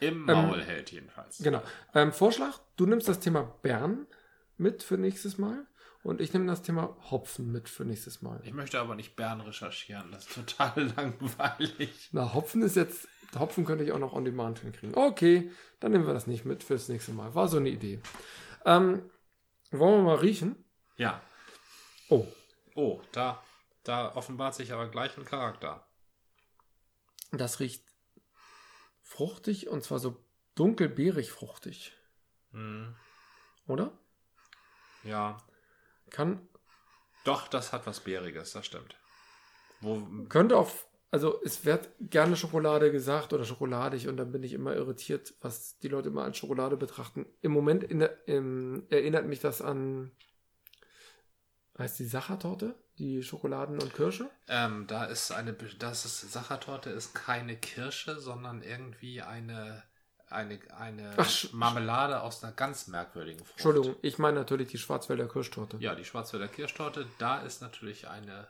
Im 0.00 0.24
Maul 0.24 0.62
hält 0.62 0.90
jedenfalls. 0.92 1.38
Genau. 1.38 1.62
Ähm, 1.94 2.12
Vorschlag, 2.12 2.58
du 2.76 2.86
nimmst 2.86 3.08
das 3.08 3.20
Thema 3.20 3.42
Bern 3.62 4.06
mit 4.56 4.82
für 4.82 4.96
nächstes 4.96 5.36
Mal 5.36 5.66
und 6.02 6.22
ich 6.22 6.32
nehme 6.32 6.46
das 6.46 6.62
Thema 6.62 6.96
Hopfen 7.10 7.52
mit 7.52 7.68
für 7.68 7.84
nächstes 7.84 8.22
Mal. 8.22 8.40
Ich 8.44 8.54
möchte 8.54 8.80
aber 8.80 8.94
nicht 8.94 9.16
Bären 9.16 9.42
recherchieren, 9.42 10.10
das 10.10 10.26
ist 10.26 10.34
total 10.34 10.90
langweilig. 10.96 12.08
Na, 12.12 12.32
Hopfen 12.32 12.62
ist 12.62 12.76
jetzt, 12.76 13.06
Hopfen 13.38 13.66
könnte 13.66 13.84
ich 13.84 13.92
auch 13.92 13.98
noch 13.98 14.14
on 14.14 14.24
demand 14.24 14.60
hinkriegen. 14.60 14.94
Okay, 14.96 15.50
dann 15.80 15.92
nehmen 15.92 16.06
wir 16.06 16.14
das 16.14 16.26
nicht 16.26 16.46
mit 16.46 16.64
fürs 16.64 16.88
nächste 16.88 17.12
Mal. 17.12 17.34
War 17.34 17.48
so 17.48 17.58
eine 17.58 17.68
Idee. 17.68 18.00
Ähm, 18.64 19.02
wollen 19.70 19.98
wir 19.98 20.02
mal 20.04 20.16
riechen? 20.16 20.64
Ja. 20.96 21.20
Oh, 22.08 22.26
Oh, 22.74 23.00
da, 23.12 23.42
da 23.84 24.14
offenbart 24.14 24.54
sich 24.54 24.72
aber 24.72 24.88
gleich 24.88 25.16
ein 25.16 25.24
Charakter. 25.24 25.86
das 27.32 27.60
riecht 27.60 27.84
fruchtig 29.02 29.68
und 29.68 29.82
zwar 29.82 29.98
so 29.98 30.22
dunkelbeerig 30.54 31.30
fruchtig, 31.32 31.92
Hm. 32.52 32.94
oder? 33.66 33.92
Ja. 35.04 35.42
Kann, 36.10 36.48
Doch, 37.24 37.48
das 37.48 37.72
hat 37.72 37.86
was 37.86 38.00
Bäriges, 38.00 38.52
das 38.52 38.66
stimmt. 38.66 38.96
Wo, 39.80 40.00
könnte 40.28 40.56
auch, 40.56 40.70
also 41.10 41.40
es 41.44 41.64
wird 41.64 41.88
gerne 42.00 42.36
Schokolade 42.36 42.90
gesagt 42.92 43.32
oder 43.32 43.44
schokoladig 43.44 44.08
und 44.08 44.16
dann 44.16 44.32
bin 44.32 44.42
ich 44.42 44.52
immer 44.52 44.74
irritiert, 44.74 45.34
was 45.40 45.78
die 45.78 45.88
Leute 45.88 46.08
immer 46.08 46.24
als 46.24 46.36
Schokolade 46.36 46.76
betrachten. 46.76 47.26
Im 47.40 47.52
Moment 47.52 47.84
in 47.84 48.00
im, 48.26 48.86
erinnert 48.90 49.26
mich 49.26 49.40
das 49.40 49.62
an, 49.62 50.10
heißt 51.78 51.98
die 51.98 52.04
Sachertorte? 52.06 52.74
Die 53.00 53.22
Schokoladen 53.22 53.80
und 53.80 53.94
Kirsche? 53.94 54.28
ähm, 54.46 54.86
da 54.86 55.04
ist 55.06 55.32
eine, 55.32 55.54
das 55.54 56.04
ist, 56.04 56.32
Sachertorte 56.32 56.90
ist 56.90 57.14
keine 57.14 57.56
Kirsche, 57.56 58.20
sondern 58.20 58.60
irgendwie 58.62 59.22
eine, 59.22 59.82
eine, 60.28 60.60
eine 60.76 61.14
Ach, 61.16 61.52
Marmelade 61.52 62.20
aus 62.20 62.44
einer 62.44 62.52
ganz 62.52 62.88
merkwürdigen 62.88 63.38
Frucht. 63.38 63.52
Entschuldigung, 63.52 63.96
ich 64.02 64.18
meine 64.18 64.40
natürlich 64.40 64.68
die 64.68 64.76
Schwarzwälder 64.76 65.28
Kirschtorte. 65.28 65.78
Ja, 65.78 65.94
die 65.94 66.04
Schwarzwälder 66.04 66.48
Kirschtorte, 66.48 67.06
da 67.16 67.40
ist 67.40 67.62
natürlich 67.62 68.06
eine, 68.06 68.48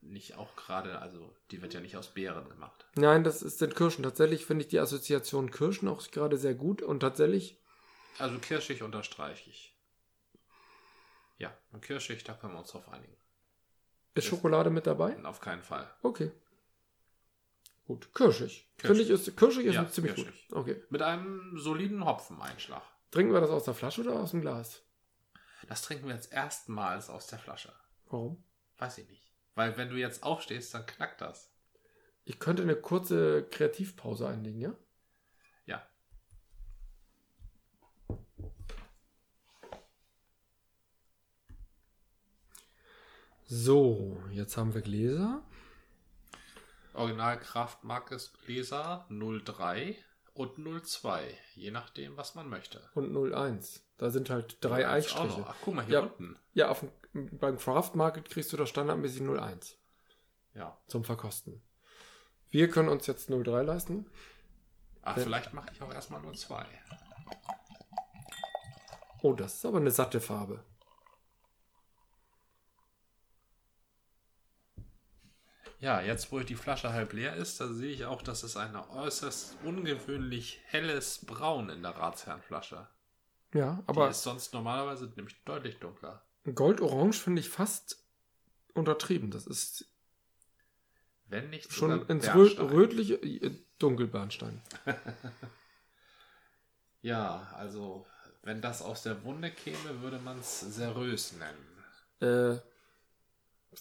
nicht 0.00 0.36
auch 0.36 0.54
gerade, 0.54 1.00
also 1.00 1.34
die 1.50 1.60
wird 1.60 1.74
ja 1.74 1.80
nicht 1.80 1.96
aus 1.96 2.06
Beeren 2.14 2.48
gemacht. 2.48 2.86
Nein, 2.94 3.24
das 3.24 3.42
ist 3.42 3.58
sind 3.58 3.74
Kirschen. 3.74 4.04
Tatsächlich 4.04 4.46
finde 4.46 4.62
ich 4.62 4.68
die 4.68 4.78
Assoziation 4.78 5.50
Kirschen 5.50 5.88
auch 5.88 6.08
gerade 6.12 6.38
sehr 6.38 6.54
gut 6.54 6.82
und 6.82 7.00
tatsächlich, 7.00 7.58
Also 8.20 8.38
kirschig 8.38 8.84
unterstreiche 8.84 9.50
ich. 9.50 9.74
Ja, 11.36 11.52
und 11.72 11.82
kirschig, 11.82 12.22
da 12.22 12.34
können 12.34 12.52
wir 12.52 12.60
uns 12.60 12.70
drauf 12.70 12.88
einigen. 12.88 13.17
Ist 14.14 14.24
Schokolade 14.26 14.70
mit 14.70 14.86
dabei? 14.86 15.22
Auf 15.24 15.40
keinen 15.40 15.62
Fall. 15.62 15.88
Okay. 16.02 16.30
Gut, 17.86 18.12
kirschig. 18.14 18.68
Kirschig. 18.76 18.86
Finde 18.86 19.02
ich, 19.02 19.10
ist, 19.10 19.36
kirschig 19.36 19.66
ist 19.66 19.74
Ja, 19.74 19.88
ziemlich 19.88 20.14
kirschig. 20.14 20.48
gut. 20.48 20.58
Okay. 20.58 20.82
Mit 20.90 21.00
einem 21.02 21.56
soliden 21.58 22.04
Hopfeneinschlag. 22.04 22.82
Trinken 23.10 23.32
wir 23.32 23.40
das 23.40 23.50
aus 23.50 23.64
der 23.64 23.74
Flasche 23.74 24.02
oder 24.02 24.20
aus 24.20 24.32
dem 24.32 24.42
Glas? 24.42 24.82
Das 25.68 25.82
trinken 25.82 26.06
wir 26.06 26.14
jetzt 26.14 26.32
erstmals 26.32 27.08
aus 27.08 27.26
der 27.28 27.38
Flasche. 27.38 27.72
Warum? 28.10 28.42
Weiß 28.76 28.98
ich 28.98 29.08
nicht. 29.08 29.32
Weil 29.54 29.76
wenn 29.76 29.88
du 29.88 29.96
jetzt 29.96 30.22
aufstehst, 30.22 30.74
dann 30.74 30.86
knackt 30.86 31.20
das. 31.20 31.50
Ich 32.24 32.38
könnte 32.38 32.62
eine 32.62 32.76
kurze 32.76 33.44
Kreativpause 33.44 34.28
einlegen, 34.28 34.60
ja? 34.60 34.68
Ja. 34.70 34.76
So, 43.50 44.14
jetzt 44.30 44.58
haben 44.58 44.74
wir 44.74 44.82
Gläser. 44.82 45.40
Original 46.92 47.40
Kraft 47.40 47.82
Markes 47.82 48.30
Gläser 48.44 49.06
03 49.08 49.96
und 50.34 50.58
02. 50.84 51.34
Je 51.54 51.70
nachdem, 51.70 52.18
was 52.18 52.34
man 52.34 52.50
möchte. 52.50 52.82
Und 52.94 53.16
01. 53.16 53.82
Da 53.96 54.10
sind 54.10 54.28
halt 54.28 54.58
drei 54.60 54.82
noch. 54.82 55.46
Ach, 55.48 55.54
guck 55.64 55.74
mal 55.74 55.84
hier 55.86 55.94
Ja. 55.94 56.00
unten. 56.00 56.38
Ja, 56.52 56.68
auf 56.68 56.84
beim 57.14 57.56
Craft 57.56 57.92
Market 57.94 58.28
kriegst 58.28 58.52
du 58.52 58.58
das 58.58 58.68
standardmäßig 58.68 59.22
01 59.22 59.78
Ja. 60.52 60.76
zum 60.86 61.04
Verkosten. 61.04 61.62
Wir 62.50 62.68
können 62.68 62.90
uns 62.90 63.06
jetzt 63.06 63.30
03 63.30 63.62
leisten. 63.62 64.10
Ach, 65.00 65.16
vielleicht 65.16 65.54
mache 65.54 65.70
ich 65.72 65.80
auch 65.80 65.92
erstmal 65.92 66.20
02. 66.34 66.66
Oh, 69.22 69.32
das 69.32 69.54
ist 69.54 69.64
aber 69.64 69.78
eine 69.78 69.90
satte 69.90 70.20
Farbe. 70.20 70.62
Ja, 75.80 76.00
jetzt 76.00 76.32
wo 76.32 76.40
die 76.40 76.56
Flasche 76.56 76.92
halb 76.92 77.12
leer 77.12 77.36
ist, 77.36 77.60
da 77.60 77.68
sehe 77.68 77.92
ich 77.92 78.04
auch, 78.04 78.22
dass 78.22 78.42
es 78.42 78.56
ein 78.56 78.74
äußerst 78.74 79.58
ungewöhnlich 79.64 80.60
helles 80.64 81.24
Braun 81.24 81.70
in 81.70 81.82
der 81.82 81.92
Ratsherrenflasche. 81.92 82.88
Ja, 83.54 83.82
Aber 83.86 84.06
die 84.06 84.10
ist 84.10 84.22
sonst 84.22 84.52
normalerweise 84.52 85.10
nämlich 85.16 85.42
deutlich 85.44 85.78
dunkler. 85.78 86.22
Gold-Orange 86.52 87.18
finde 87.20 87.40
ich 87.40 87.48
fast 87.48 88.04
untertrieben. 88.74 89.30
Das 89.30 89.46
ist 89.46 89.86
Wenn 91.26 91.50
nicht 91.50 91.72
schon 91.72 92.06
ins 92.08 92.26
Rö 92.28 92.44
Bernstein. 92.48 92.66
rötliche 92.66 93.14
äh, 93.14 93.50
Dunkelbernstein. 93.78 94.60
Ja, 97.00 97.48
also 97.54 98.06
wenn 98.42 98.60
das 98.60 98.82
aus 98.82 99.02
der 99.04 99.22
Wunde 99.22 99.52
käme, 99.52 100.02
würde 100.02 100.18
man 100.18 100.40
es 100.40 100.60
serös 100.60 101.32
nennen. 101.32 101.84
Äh, 102.20 102.60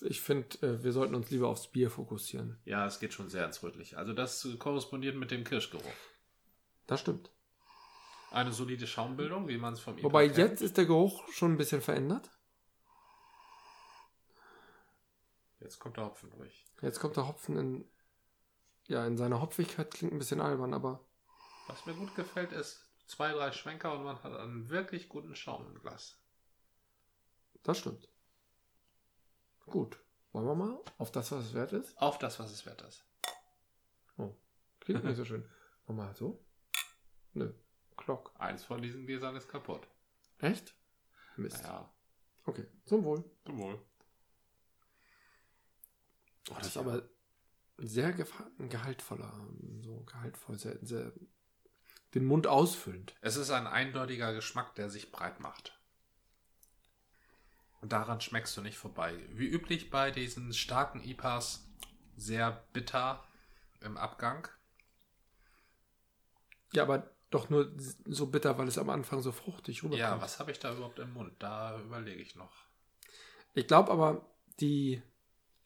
ich 0.02 0.22
finde, 0.22 0.58
äh, 0.62 0.84
wir 0.84 0.92
sollten 0.92 1.16
uns 1.16 1.30
lieber 1.30 1.48
aufs 1.48 1.68
Bier 1.68 1.90
fokussieren. 1.90 2.60
Ja, 2.66 2.86
es 2.86 3.00
geht 3.00 3.14
schon 3.14 3.30
sehr 3.30 3.46
ins 3.46 3.62
Rötliche. 3.64 3.98
Also 3.98 4.14
das 4.14 4.44
äh, 4.46 4.56
korrespondiert 4.58 5.16
mit 5.16 5.32
dem 5.32 5.44
Kirschgeruch. 5.44 5.84
Das 6.88 7.00
stimmt. 7.02 7.32
Eine 8.32 8.52
solide 8.52 8.86
Schaumbildung, 8.88 9.48
wie 9.48 9.58
man 9.58 9.74
es 9.74 9.80
vom 9.80 9.98
IPA 9.98 10.04
Wobei 10.04 10.26
kennt. 10.28 10.38
jetzt 10.38 10.62
ist 10.62 10.78
der 10.78 10.86
Geruch 10.86 11.28
schon 11.32 11.54
ein 11.54 11.58
bisschen 11.58 11.82
verändert. 11.82 12.30
Jetzt 15.60 15.80
kommt 15.80 15.98
der 15.98 16.06
Hopfen 16.06 16.30
durch. 16.32 16.66
Jetzt 16.82 17.00
kommt 17.00 17.16
der 17.18 17.28
Hopfen 17.28 17.58
in, 17.58 17.86
ja, 18.88 19.06
in 19.08 19.18
seiner 19.18 19.42
Hopfigkeit 19.42 19.92
klingt 19.92 20.14
ein 20.14 20.20
bisschen 20.20 20.42
albern, 20.42 20.74
aber 20.74 21.04
Was 21.68 21.86
mir 21.86 21.94
gut 21.94 22.14
gefällt, 22.16 22.52
ist 22.52 22.86
zwei, 23.08 23.32
drei 23.32 23.52
Schwenker 23.52 23.94
und 23.98 24.04
man 24.04 24.22
hat 24.22 24.34
einen 24.38 24.70
wirklich 24.70 25.10
guten 25.10 25.36
Schaum 25.36 25.66
im 25.68 25.82
Glas. 25.82 26.18
das 27.64 27.80
stimmt. 27.80 28.08
Gut. 29.68 30.00
Wollen 30.32 30.46
wir 30.48 30.56
mal 30.56 30.80
auf 30.98 31.12
das, 31.12 31.32
was 31.32 31.46
es 31.46 31.54
wert 31.54 31.74
ist? 31.74 31.98
Auf 31.98 32.18
das, 32.20 32.40
was 32.40 32.52
es 32.52 32.66
wert 32.66 32.82
ist. 32.82 33.06
Oh, 34.18 34.36
klingt 34.80 35.04
nicht 35.04 35.16
so 35.18 35.26
schön. 35.26 35.44
Wollen 35.86 36.00
wir 36.00 36.06
mal 36.06 36.16
so? 36.16 36.44
Nö. 37.34 37.54
Glock. 37.96 38.34
Eins 38.38 38.64
von 38.64 38.82
diesen 38.82 39.06
Gläsern 39.06 39.36
ist 39.36 39.48
kaputt. 39.48 39.88
Echt? 40.40 40.76
Mist. 41.36 41.64
Ja, 41.64 41.92
Okay, 42.46 42.66
zum 42.86 43.04
Wohl. 43.04 43.24
zum 43.46 43.58
Wohl. 43.60 43.82
Oh, 46.50 46.56
das 46.58 46.68
ist 46.68 46.78
aber 46.78 47.04
sehr 47.78 48.14
gehaltvoller, 48.14 49.34
so 49.82 50.04
gehaltvoll, 50.06 50.58
sehr, 50.58 50.78
sehr 50.82 51.12
den 52.14 52.26
Mund 52.26 52.48
ausfüllend. 52.48 53.16
Es 53.22 53.36
ist 53.36 53.52
ein 53.52 53.68
eindeutiger 53.68 54.34
Geschmack, 54.34 54.76
der 54.76 54.90
sich 54.90 55.12
breit 55.12 55.40
macht. 55.42 55.77
Daran 57.90 58.22
schmeckst 58.22 58.56
du 58.58 58.62
nicht 58.62 58.78
vorbei. 58.78 59.16
Wie 59.32 59.48
üblich 59.48 59.90
bei 59.90 60.12
diesen 60.12 60.54
starken 60.54 61.04
IPAs, 61.04 61.68
sehr 62.16 62.64
bitter 62.74 63.24
im 63.82 63.98
Abgang. 63.98 64.48
Ja, 66.74 66.84
aber 66.84 67.12
doch 67.30 67.50
nur 67.50 67.72
so 68.06 68.28
bitter, 68.28 68.58
weil 68.58 68.68
es 68.68 68.78
am 68.78 68.90
Anfang 68.90 69.22
so 69.22 69.32
fruchtig 69.32 69.84
rüberkommt. 69.84 70.00
Ja, 70.00 70.22
was 70.22 70.40
habe 70.40 70.52
ich 70.52 70.60
da 70.60 70.74
überhaupt 70.74 71.00
im 71.00 71.14
Mund? 71.14 71.34
Da 71.40 71.80
überlege 71.80 72.22
ich 72.22 72.36
noch. 72.36 72.66
Ich 73.54 73.68
glaube 73.68 73.92
aber, 73.92 74.26
die 74.60 75.02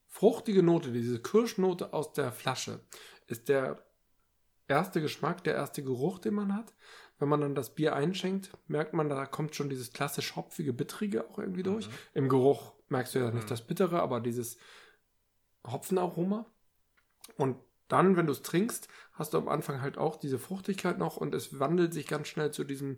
fruchtige 0.08 0.64
Note, 0.64 0.92
diese 0.92 1.22
Kirschnote 1.22 1.94
aus 1.94 2.14
der 2.14 2.32
Flasche, 2.32 2.80
ist 3.28 3.50
der 3.50 3.86
erste 4.68 5.02
Geschmack, 5.02 5.44
der 5.44 5.56
erste 5.56 5.84
Geruch, 5.84 6.20
den 6.20 6.34
man 6.34 6.56
hat. 6.56 6.74
Wenn 7.22 7.30
man 7.30 7.42
dann 7.42 7.54
das 7.54 7.76
Bier 7.76 7.96
einschenkt, 7.96 8.50
merkt 8.68 8.96
man, 8.96 9.08
da 9.08 9.28
kommt 9.28 9.54
schon 9.54 9.70
dieses 9.70 9.94
klassisch 9.94 10.36
hopfige, 10.36 10.74
bittrige 10.74 11.30
auch 11.30 11.38
irgendwie 11.38 11.62
durch. 11.62 11.88
Mhm. 11.88 11.94
Im 12.16 12.30
Geruch 12.30 12.74
merkst 12.90 13.14
du 13.14 13.20
ja 13.20 13.30
nicht 13.30 13.44
mhm. 13.44 13.50
das 13.50 13.62
Bittere, 13.62 14.02
aber 14.02 14.22
dieses 14.22 14.58
Hopfenaroma. 15.68 16.48
Und 17.38 17.58
dann, 17.90 18.18
wenn 18.18 18.26
du 18.26 18.32
es 18.32 18.42
trinkst, 18.42 18.88
hast 19.14 19.36
du 19.36 19.38
am 19.38 19.50
Anfang 19.50 19.82
halt 19.82 20.00
auch 20.00 20.16
diese 20.16 20.40
Fruchtigkeit 20.40 20.98
noch 20.98 21.16
und 21.16 21.36
es 21.36 21.60
wandelt 21.60 21.94
sich 21.94 22.08
ganz 22.08 22.28
schnell 22.28 22.50
zu 22.50 22.64
diesem 22.64 22.98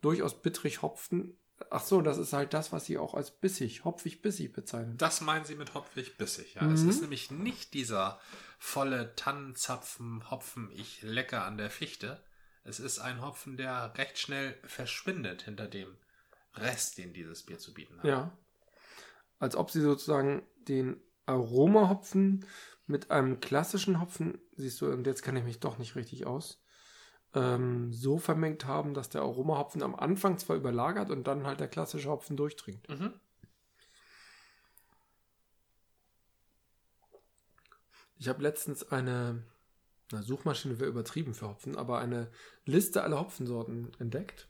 durchaus 0.00 0.42
bittrig 0.42 0.82
Hopfen. 0.82 1.38
Ach 1.70 1.84
so, 1.84 2.02
das 2.02 2.18
ist 2.18 2.32
halt 2.32 2.54
das, 2.54 2.72
was 2.72 2.86
sie 2.86 2.98
auch 2.98 3.14
als 3.14 3.30
bissig, 3.30 3.84
hopfig-bissig 3.84 4.52
bezeichnen. 4.52 4.96
Das 4.96 5.20
meinen 5.20 5.44
sie 5.44 5.54
mit 5.54 5.74
hopfig-bissig, 5.74 6.54
ja. 6.54 6.64
Mhm. 6.64 6.74
Es 6.74 6.82
ist 6.82 7.00
nämlich 7.00 7.30
nicht 7.30 7.74
dieser 7.74 8.18
volle 8.58 9.14
Tannenzapfen 9.14 10.28
Hopfen, 10.32 10.68
ich 10.74 11.02
lecke 11.02 11.42
an 11.42 11.58
der 11.58 11.70
Fichte. 11.70 12.20
Es 12.64 12.80
ist 12.80 12.98
ein 12.98 13.20
Hopfen, 13.20 13.56
der 13.56 13.92
recht 13.96 14.18
schnell 14.18 14.58
verschwindet 14.64 15.42
hinter 15.42 15.66
dem 15.66 15.96
Rest, 16.54 16.98
den 16.98 17.12
dieses 17.12 17.42
Bier 17.42 17.58
zu 17.58 17.74
bieten 17.74 17.98
hat. 17.98 18.04
Ja. 18.04 18.36
Als 19.38 19.56
ob 19.56 19.70
sie 19.70 19.80
sozusagen 19.80 20.46
den 20.68 21.00
Aromahopfen 21.26 22.46
mit 22.86 23.10
einem 23.10 23.40
klassischen 23.40 24.00
Hopfen, 24.00 24.38
siehst 24.56 24.80
du, 24.80 24.90
und 24.90 25.06
jetzt 25.06 25.22
kenne 25.22 25.40
ich 25.40 25.44
mich 25.44 25.60
doch 25.60 25.78
nicht 25.78 25.96
richtig 25.96 26.26
aus, 26.26 26.62
ähm, 27.34 27.92
so 27.92 28.18
vermengt 28.18 28.66
haben, 28.66 28.94
dass 28.94 29.08
der 29.08 29.22
Aromahopfen 29.22 29.82
am 29.82 29.94
Anfang 29.94 30.38
zwar 30.38 30.56
überlagert 30.56 31.10
und 31.10 31.26
dann 31.26 31.46
halt 31.46 31.60
der 31.60 31.68
klassische 31.68 32.10
Hopfen 32.10 32.36
durchdringt. 32.36 32.88
Mhm. 32.88 33.14
Ich 38.18 38.28
habe 38.28 38.42
letztens 38.42 38.84
eine, 38.92 39.42
na, 40.12 40.22
Suchmaschine 40.22 40.78
wäre 40.78 40.90
übertrieben 40.90 41.34
für 41.34 41.48
Hopfen, 41.48 41.76
aber 41.76 41.98
eine 41.98 42.30
Liste 42.64 43.02
aller 43.02 43.20
Hopfensorten 43.20 43.90
entdeckt 43.98 44.48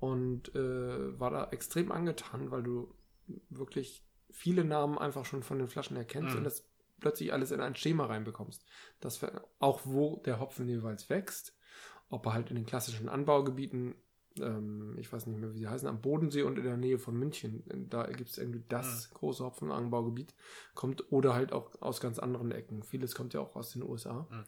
und 0.00 0.54
äh, 0.54 1.18
war 1.20 1.30
da 1.30 1.48
extrem 1.50 1.92
angetan, 1.92 2.50
weil 2.50 2.62
du 2.62 2.92
wirklich 3.50 4.04
viele 4.30 4.64
Namen 4.64 4.98
einfach 4.98 5.24
schon 5.24 5.42
von 5.42 5.58
den 5.58 5.68
Flaschen 5.68 5.96
erkennst 5.96 6.32
mhm. 6.32 6.38
und 6.38 6.44
das 6.44 6.66
plötzlich 7.00 7.32
alles 7.32 7.50
in 7.50 7.60
ein 7.60 7.76
Schema 7.76 8.06
reinbekommst. 8.06 8.64
Das 9.00 9.20
auch 9.58 9.80
wo 9.84 10.16
der 10.24 10.40
Hopfen 10.40 10.68
jeweils 10.68 11.10
wächst, 11.10 11.54
ob 12.08 12.26
er 12.26 12.32
halt 12.32 12.50
in 12.50 12.56
den 12.56 12.66
klassischen 12.66 13.08
Anbaugebieten, 13.08 13.94
ähm, 14.40 14.96
ich 14.98 15.12
weiß 15.12 15.26
nicht 15.26 15.38
mehr, 15.38 15.52
wie 15.52 15.58
sie 15.58 15.68
heißen, 15.68 15.88
am 15.88 16.00
Bodensee 16.00 16.42
und 16.42 16.58
in 16.58 16.64
der 16.64 16.76
Nähe 16.76 16.98
von 16.98 17.16
München, 17.16 17.62
da 17.90 18.06
gibt 18.06 18.30
es 18.30 18.38
irgendwie 18.38 18.62
das 18.68 19.10
mhm. 19.10 19.14
große 19.14 19.44
Hopfenanbaugebiet, 19.44 20.34
kommt 20.74 21.12
oder 21.12 21.34
halt 21.34 21.52
auch 21.52 21.70
aus 21.80 22.00
ganz 22.00 22.18
anderen 22.18 22.52
Ecken. 22.52 22.82
Vieles 22.82 23.14
kommt 23.14 23.34
ja 23.34 23.40
auch 23.40 23.56
aus 23.56 23.72
den 23.72 23.82
USA. 23.82 24.26
Mhm. 24.30 24.44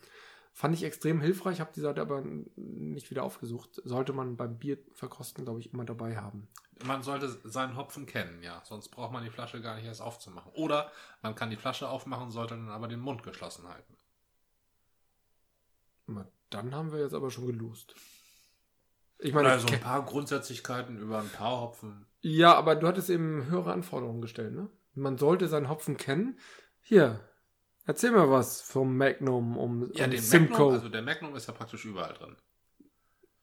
Fand 0.53 0.75
ich 0.75 0.85
extrem 0.85 1.21
hilfreich, 1.21 1.61
habe 1.61 1.73
die 1.75 1.81
Seite 1.81 2.01
aber 2.01 2.23
nicht 2.55 3.11
wieder 3.11 3.25
aufgesucht. 3.25 3.83
Sollte 3.85 4.13
man 4.13 4.37
beim 4.37 4.57
Bier 4.57 4.79
verkosten, 4.93 5.45
glaube 5.45 5.59
ich, 5.59 5.73
immer 5.73 5.85
dabei 5.85 6.17
haben. 6.17 6.47
Man 6.85 7.03
sollte 7.03 7.29
seinen 7.43 7.77
Hopfen 7.77 8.07
kennen, 8.07 8.41
ja. 8.41 8.63
Sonst 8.65 8.91
braucht 8.91 9.13
man 9.13 9.25
die 9.25 9.31
Flasche 9.31 9.61
gar 9.61 9.75
nicht 9.75 9.87
erst 9.87 10.01
aufzumachen. 10.01 10.53
Oder 10.53 10.93
man 11.23 11.35
kann 11.35 11.51
die 11.51 11.57
Flasche 11.57 11.89
aufmachen, 11.89 12.31
sollte 12.31 12.55
dann 12.55 12.69
aber 12.69 12.87
den 12.87 13.01
Mund 13.01 13.25
geschlossen 13.25 13.69
halten. 13.69 13.95
Dann 16.55 16.73
haben 16.73 16.93
wir 16.93 17.01
jetzt 17.01 17.15
aber 17.15 17.33
schon 17.33 17.47
gelost. 17.47 17.97
Ich 19.25 19.33
meine, 19.33 19.51
also 19.51 19.67
ein 19.69 19.81
paar 19.81 20.05
Grundsätzlichkeiten 20.05 20.99
über 20.99 21.19
ein 21.19 21.29
paar 21.29 21.61
Hopfen. 21.61 22.07
Ja, 22.21 22.55
aber 22.55 22.77
du 22.77 22.87
hattest 22.87 23.11
eben 23.11 23.47
höhere 23.47 23.73
Anforderungen 23.73 24.23
gestellt, 24.23 24.55
ne? 24.55 24.69
Man 24.95 25.19
sollte 25.19 25.49
seinen 25.49 25.69
Hopfen 25.69 25.97
kennen. 25.97 26.39
Hier, 26.81 27.21
Erzähl 27.87 28.13
mal 28.13 28.31
was 28.31 28.63
vom 28.63 28.97
Magnum 28.97 29.59
um, 29.59 29.93
ja, 29.95 30.07
um 30.07 30.11
den 30.11 30.21
Simcoe. 30.21 30.51
Magnum, 30.53 30.73
also 30.73 30.89
der 30.89 31.03
Magnum 31.03 31.37
ist 31.37 31.47
ja 31.47 31.53
praktisch 31.53 31.85
überall 31.85 32.15
drin. 32.15 32.37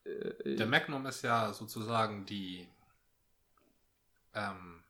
Äh, 0.04 0.56
der 0.56 0.66
Magnum 0.66 1.06
ist 1.06 1.22
ja 1.22 1.52
sozusagen 1.52 2.26
die 2.26 2.66
ähm, 4.34 4.81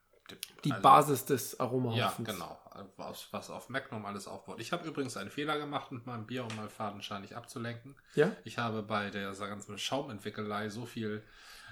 die, 0.65 0.73
also, 0.73 0.83
Basis 0.83 1.25
des 1.25 1.61
Aromahopfens. 1.61 2.29
Ja, 2.29 2.35
genau. 2.35 2.59
Was, 2.97 3.29
was 3.33 3.51
auf 3.51 3.69
Magnum 3.69 4.07
alles 4.07 4.27
aufbaut. 4.27 4.61
Ich 4.61 4.73
habe 4.73 4.87
übrigens 4.87 5.17
einen 5.17 5.31
Fehler 5.31 5.59
gemacht 5.59 5.93
mit 5.93 6.07
meinem 6.07 6.27
Bier, 6.27 6.45
um 6.45 6.57
mal 6.57 6.69
fadenscheinig 6.69 7.37
abzulenken. 7.37 7.97
Ja? 8.15 8.35
Ich 8.45 8.59
habe 8.59 8.83
bei 8.83 9.11
der 9.11 9.33
ganzen 9.35 9.79
Schaumentwickelei 9.79 10.69
so 10.71 10.87
viel 10.87 11.23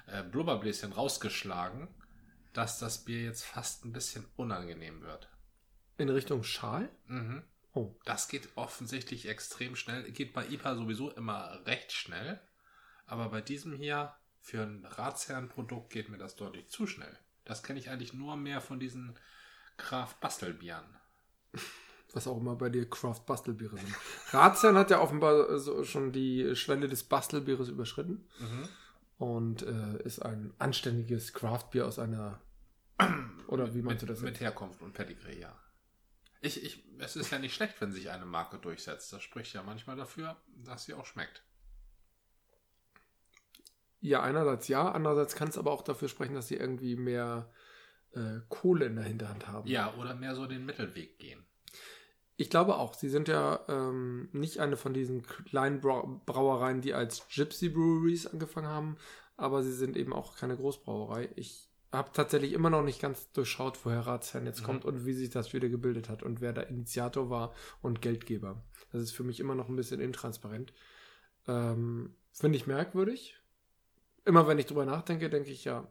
äh, 0.06 0.22
Blubberbläschen 0.22 0.92
rausgeschlagen, 0.92 1.88
dass 2.52 2.78
das 2.78 3.04
Bier 3.04 3.22
jetzt 3.22 3.44
fast 3.44 3.84
ein 3.84 3.92
bisschen 3.92 4.26
unangenehm 4.36 5.02
wird. 5.02 5.28
In 5.96 6.08
Richtung 6.08 6.42
Schal? 6.42 6.88
Mhm. 7.06 7.42
Oh. 7.72 7.94
Das 8.04 8.28
geht 8.28 8.48
offensichtlich 8.56 9.28
extrem 9.28 9.76
schnell. 9.76 10.10
Geht 10.10 10.32
bei 10.32 10.46
IPA 10.46 10.74
sowieso 10.74 11.10
immer 11.10 11.64
recht 11.66 11.92
schnell. 11.92 12.40
Aber 13.06 13.28
bei 13.28 13.40
diesem 13.40 13.74
hier, 13.74 14.14
für 14.40 14.62
ein 14.62 14.84
Ratsherrenprodukt, 14.84 15.90
geht 15.90 16.08
mir 16.08 16.18
das 16.18 16.36
deutlich 16.36 16.68
zu 16.68 16.86
schnell. 16.86 17.16
Das 17.44 17.62
kenne 17.62 17.78
ich 17.78 17.90
eigentlich 17.90 18.12
nur 18.12 18.36
mehr 18.36 18.60
von 18.60 18.80
diesen 18.80 19.18
Kraft-Bastelbieren. 19.76 20.84
Was 22.12 22.26
auch 22.26 22.38
immer 22.38 22.56
bei 22.56 22.68
dir 22.70 22.88
Craft-Bastelbiere 22.90 23.76
sind. 23.76 23.94
Ratsherren 24.32 24.76
hat 24.76 24.90
ja 24.90 25.00
offenbar 25.00 25.58
so 25.58 25.84
schon 25.84 26.10
die 26.10 26.56
Schwelle 26.56 26.88
des 26.88 27.04
Bastelbieres 27.04 27.68
überschritten. 27.68 28.28
Mhm. 28.40 28.68
Und 29.18 29.62
äh, 29.62 30.02
ist 30.02 30.20
ein 30.20 30.52
anständiges 30.58 31.32
Craft-Bier 31.34 31.86
aus 31.86 31.98
einer. 31.98 32.40
Oder 33.46 33.74
wie 33.74 33.82
meinst 33.82 34.02
du 34.02 34.06
das? 34.06 34.20
Mit 34.20 34.40
Herkunft 34.40 34.82
und 34.82 34.92
Pedigree, 34.92 35.38
ja. 35.38 35.56
Ich, 36.40 36.64
ich, 36.64 36.82
es 36.98 37.16
ist 37.16 37.30
ja 37.30 37.38
nicht 37.38 37.54
schlecht, 37.54 37.80
wenn 37.80 37.92
sich 37.92 38.10
eine 38.10 38.24
Marke 38.24 38.58
durchsetzt. 38.58 39.12
Das 39.12 39.22
spricht 39.22 39.52
ja 39.52 39.62
manchmal 39.62 39.96
dafür, 39.96 40.36
dass 40.64 40.86
sie 40.86 40.94
auch 40.94 41.06
schmeckt. 41.06 41.42
Ja, 44.00 44.22
einerseits 44.22 44.68
ja, 44.68 44.90
andererseits 44.90 45.34
kann 45.34 45.48
es 45.48 45.58
aber 45.58 45.72
auch 45.72 45.82
dafür 45.82 46.08
sprechen, 46.08 46.34
dass 46.34 46.48
sie 46.48 46.56
irgendwie 46.56 46.96
mehr 46.96 47.50
äh, 48.12 48.40
Kohle 48.48 48.86
in 48.86 48.96
der 48.96 49.04
Hinterhand 49.04 49.48
haben. 49.48 49.68
Ja, 49.68 49.94
oder 49.94 50.14
mehr 50.14 50.34
so 50.34 50.46
den 50.46 50.64
Mittelweg 50.64 51.18
gehen. 51.18 51.44
Ich 52.36 52.48
glaube 52.48 52.76
auch, 52.76 52.94
sie 52.94 53.10
sind 53.10 53.28
ja 53.28 53.60
ähm, 53.68 54.30
nicht 54.32 54.60
eine 54.60 54.78
von 54.78 54.94
diesen 54.94 55.22
kleinen 55.22 55.80
Brauereien, 55.80 56.80
die 56.80 56.94
als 56.94 57.28
Gypsy 57.28 57.68
Breweries 57.68 58.26
angefangen 58.26 58.68
haben, 58.68 58.96
aber 59.36 59.62
sie 59.62 59.74
sind 59.74 59.96
eben 59.96 60.14
auch 60.14 60.36
keine 60.36 60.56
Großbrauerei. 60.56 61.28
Ich 61.36 61.68
habe 61.92 62.10
tatsächlich 62.14 62.52
immer 62.52 62.70
noch 62.70 62.82
nicht 62.82 63.00
ganz 63.00 63.30
durchschaut, 63.32 63.78
woher 63.84 64.06
Ratsherrn 64.06 64.46
jetzt 64.46 64.62
mhm. 64.62 64.66
kommt 64.66 64.84
und 64.84 65.04
wie 65.04 65.12
sich 65.12 65.30
das 65.30 65.52
wieder 65.52 65.68
gebildet 65.68 66.08
hat 66.08 66.22
und 66.22 66.40
wer 66.40 66.52
der 66.52 66.68
Initiator 66.68 67.28
war 67.30 67.52
und 67.82 68.00
Geldgeber. 68.00 68.62
Das 68.92 69.02
ist 69.02 69.12
für 69.12 69.24
mich 69.24 69.40
immer 69.40 69.54
noch 69.54 69.68
ein 69.68 69.76
bisschen 69.76 70.00
intransparent. 70.00 70.72
Ähm, 71.46 72.14
Finde 72.32 72.56
ich 72.56 72.66
merkwürdig. 72.66 73.39
Immer 74.24 74.46
wenn 74.46 74.58
ich 74.58 74.66
drüber 74.66 74.84
nachdenke, 74.84 75.30
denke 75.30 75.50
ich 75.50 75.64
ja, 75.64 75.86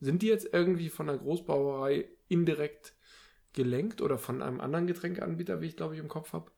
sind 0.00 0.22
die 0.22 0.28
jetzt 0.28 0.48
irgendwie 0.52 0.88
von 0.88 1.06
der 1.06 1.18
Großbrauerei 1.18 2.08
indirekt 2.28 2.94
gelenkt 3.52 4.00
oder 4.00 4.18
von 4.18 4.42
einem 4.42 4.60
anderen 4.60 4.86
Getränkeanbieter, 4.86 5.60
wie 5.60 5.66
ich 5.66 5.76
glaube 5.76 5.94
ich 5.94 6.00
im 6.00 6.08
Kopf 6.08 6.32
habe? 6.32 6.50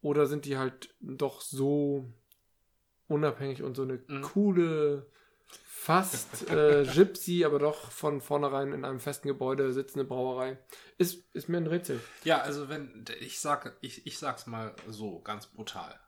Oder 0.00 0.26
sind 0.26 0.46
die 0.46 0.56
halt 0.56 0.94
doch 1.00 1.40
so 1.42 2.06
unabhängig 3.08 3.62
und 3.62 3.76
so 3.76 3.82
eine 3.82 4.00
mhm. 4.06 4.22
coole 4.22 5.06
fast 5.46 6.48
äh, 6.50 6.86
Gypsy, 6.94 7.44
aber 7.44 7.58
doch 7.58 7.90
von 7.90 8.20
vornherein 8.20 8.72
in 8.72 8.84
einem 8.84 9.00
festen 9.00 9.28
Gebäude 9.28 9.72
sitzende 9.72 10.04
Brauerei. 10.04 10.58
Ist, 10.98 11.24
ist 11.34 11.48
mir 11.48 11.56
ein 11.56 11.66
Rätsel. 11.66 12.00
Ja, 12.24 12.40
also 12.40 12.68
wenn, 12.68 13.04
ich 13.20 13.40
sag, 13.40 13.76
ich, 13.80 14.06
ich 14.06 14.18
sag's 14.18 14.46
mal 14.46 14.74
so, 14.88 15.20
ganz 15.20 15.46
brutal. 15.46 15.98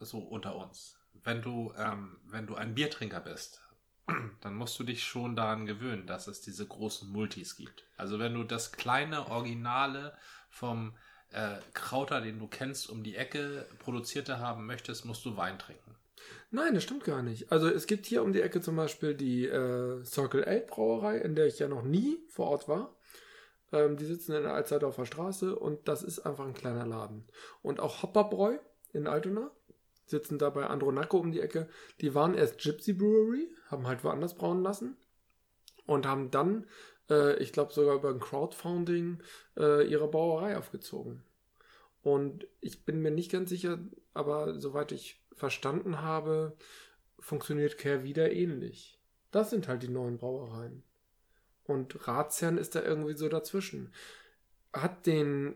So 0.00 0.18
unter 0.18 0.56
uns. 0.56 0.99
Wenn 1.24 1.42
du, 1.42 1.72
ähm, 1.76 2.16
wenn 2.26 2.46
du 2.46 2.54
ein 2.54 2.74
Biertrinker 2.74 3.20
bist, 3.20 3.62
dann 4.40 4.54
musst 4.54 4.78
du 4.78 4.84
dich 4.84 5.04
schon 5.04 5.36
daran 5.36 5.66
gewöhnen, 5.66 6.06
dass 6.06 6.26
es 6.26 6.40
diese 6.40 6.66
großen 6.66 7.10
Multis 7.10 7.56
gibt. 7.56 7.84
Also 7.96 8.18
wenn 8.18 8.34
du 8.34 8.44
das 8.44 8.72
kleine 8.72 9.28
Originale 9.28 10.16
vom 10.48 10.94
äh, 11.32 11.56
Krauter, 11.74 12.20
den 12.20 12.38
du 12.38 12.48
kennst, 12.48 12.88
um 12.90 13.02
die 13.02 13.16
Ecke 13.16 13.66
produzierte 13.78 14.38
haben 14.38 14.66
möchtest, 14.66 15.04
musst 15.04 15.24
du 15.24 15.36
Wein 15.36 15.58
trinken. 15.58 15.96
Nein, 16.50 16.74
das 16.74 16.82
stimmt 16.82 17.04
gar 17.04 17.22
nicht. 17.22 17.50
Also 17.52 17.68
es 17.68 17.86
gibt 17.86 18.06
hier 18.06 18.22
um 18.22 18.32
die 18.32 18.42
Ecke 18.42 18.60
zum 18.60 18.76
Beispiel 18.76 19.14
die 19.14 19.46
äh, 19.46 20.04
Circle 20.04 20.46
8 20.46 20.66
Brauerei, 20.66 21.18
in 21.18 21.34
der 21.34 21.46
ich 21.46 21.58
ja 21.58 21.68
noch 21.68 21.82
nie 21.82 22.18
vor 22.28 22.48
Ort 22.48 22.68
war. 22.68 22.96
Ähm, 23.72 23.96
die 23.96 24.04
sitzen 24.04 24.34
in 24.34 24.42
der 24.42 24.54
Alsterdorfer 24.54 25.06
Straße 25.06 25.54
und 25.54 25.86
das 25.86 26.02
ist 26.02 26.20
einfach 26.20 26.46
ein 26.46 26.54
kleiner 26.54 26.86
Laden. 26.86 27.28
Und 27.62 27.80
auch 27.80 28.02
Hopperbräu 28.02 28.58
in 28.92 29.06
Altona 29.06 29.50
sitzen 30.10 30.38
da 30.38 30.50
bei 30.50 30.66
Andronaco 30.66 31.18
um 31.18 31.32
die 31.32 31.40
Ecke. 31.40 31.68
Die 32.00 32.14
waren 32.14 32.34
erst 32.34 32.58
Gypsy 32.60 32.92
Brewery, 32.92 33.54
haben 33.68 33.86
halt 33.86 34.04
woanders 34.04 34.34
brauen 34.34 34.62
lassen 34.62 34.96
und 35.86 36.06
haben 36.06 36.30
dann, 36.30 36.66
äh, 37.08 37.36
ich 37.42 37.52
glaube 37.52 37.72
sogar 37.72 37.96
über 37.96 38.10
ein 38.10 38.20
Crowdfunding, 38.20 39.22
äh, 39.56 39.86
ihre 39.86 40.08
Brauerei 40.08 40.56
aufgezogen. 40.56 41.22
Und 42.02 42.46
ich 42.60 42.84
bin 42.84 43.02
mir 43.02 43.10
nicht 43.10 43.30
ganz 43.30 43.50
sicher, 43.50 43.78
aber 44.14 44.58
soweit 44.58 44.92
ich 44.92 45.22
verstanden 45.34 46.00
habe, 46.00 46.56
funktioniert 47.18 47.78
Care 47.78 48.04
wieder 48.04 48.32
ähnlich. 48.32 48.98
Das 49.30 49.50
sind 49.50 49.68
halt 49.68 49.82
die 49.82 49.88
neuen 49.88 50.18
Brauereien. 50.18 50.82
Und 51.64 52.08
Ratsherrn 52.08 52.58
ist 52.58 52.74
da 52.74 52.82
irgendwie 52.82 53.14
so 53.14 53.28
dazwischen. 53.28 53.92
Hat 54.72 55.06
den 55.06 55.54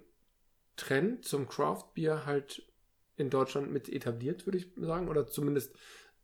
Trend 0.77 1.25
zum 1.25 1.49
Craft 1.49 1.87
Beer 1.95 2.27
halt 2.27 2.63
in 3.17 3.31
Deutschland 3.31 3.73
mit 3.73 3.89
etabliert, 3.89 4.47
würde 4.47 4.59
ich 4.59 4.69
sagen, 4.77 5.09
oder 5.09 5.27
zumindest 5.27 5.77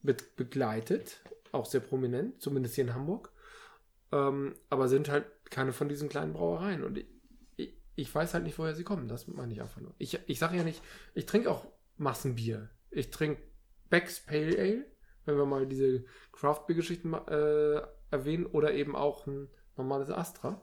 mit 0.03 0.37
begleitet, 0.37 1.23
auch 1.53 1.67
sehr 1.67 1.81
prominent, 1.81 2.41
zumindest 2.41 2.75
hier 2.75 2.85
in 2.85 2.95
Hamburg. 2.95 3.33
Ähm, 4.13 4.55
aber 4.69 4.89
sind 4.89 5.09
halt 5.09 5.27
keine 5.51 5.73
von 5.73 5.89
diesen 5.89 6.09
kleinen 6.09 6.33
Brauereien. 6.33 6.83
Und 6.83 7.05
ich, 7.57 7.75
ich, 7.95 8.15
weiß 8.15 8.35
halt 8.35 8.45
nicht, 8.45 8.59
woher 8.59 8.75
sie 8.75 8.85
kommen. 8.85 9.09
Das 9.09 9.29
meine 9.29 9.53
ich 9.53 9.61
einfach 9.61 9.81
nur. 9.81 9.95
Ich, 9.99 10.19
ich 10.27 10.39
sage 10.39 10.57
ja 10.57 10.65
nicht, 10.65 10.83
ich 11.15 11.27
trinke 11.27 11.51
auch 11.51 11.67
Massenbier. 11.97 12.71
Ich 12.91 13.11
trinke 13.11 13.43
Beck's 13.89 14.21
Pale 14.21 14.59
Ale, 14.59 14.87
wenn 15.27 15.37
wir 15.37 15.47
mal 15.47 15.67
diese 15.67 16.05
Craft 16.33 16.65
Beer 16.67 16.77
Geschichten 16.77 17.15
äh, 17.15 17.83
erwähnen, 18.11 18.47
oder 18.47 18.73
eben 18.73 18.97
auch 18.97 19.27
ein 19.27 19.49
normales 19.77 20.11
Astra 20.11 20.61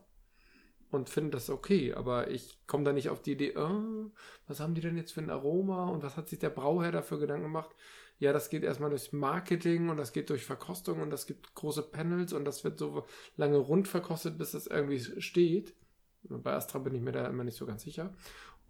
und 0.91 1.09
finde 1.09 1.31
das 1.31 1.49
okay, 1.49 1.93
aber 1.93 2.29
ich 2.29 2.59
komme 2.67 2.83
da 2.83 2.93
nicht 2.93 3.09
auf 3.09 3.21
die 3.21 3.33
Idee, 3.33 3.55
oh, 3.57 4.11
was 4.47 4.59
haben 4.59 4.73
die 4.73 4.81
denn 4.81 4.97
jetzt 4.97 5.11
für 5.11 5.21
ein 5.21 5.29
Aroma 5.29 5.89
und 5.89 6.03
was 6.03 6.17
hat 6.17 6.29
sich 6.29 6.39
der 6.39 6.49
Brauherr 6.49 6.91
dafür 6.91 7.19
Gedanken 7.19 7.43
gemacht? 7.43 7.75
Ja, 8.19 8.33
das 8.33 8.49
geht 8.49 8.63
erstmal 8.63 8.89
durchs 8.89 9.11
Marketing 9.11 9.89
und 9.89 9.97
das 9.97 10.11
geht 10.11 10.29
durch 10.29 10.45
Verkostung 10.45 11.01
und 11.01 11.11
das 11.11 11.27
gibt 11.27 11.53
große 11.53 11.83
Panels 11.83 12.33
und 12.33 12.45
das 12.45 12.63
wird 12.63 12.79
so 12.79 13.05
lange 13.35 13.57
rund 13.57 13.87
verkostet, 13.87 14.37
bis 14.37 14.51
das 14.51 14.65
irgendwie 14.65 14.99
steht. 15.21 15.75
Bei 16.23 16.53
Astra 16.53 16.79
bin 16.79 16.95
ich 16.95 17.01
mir 17.01 17.11
da 17.11 17.27
immer 17.27 17.43
nicht 17.43 17.57
so 17.57 17.65
ganz 17.65 17.83
sicher, 17.83 18.13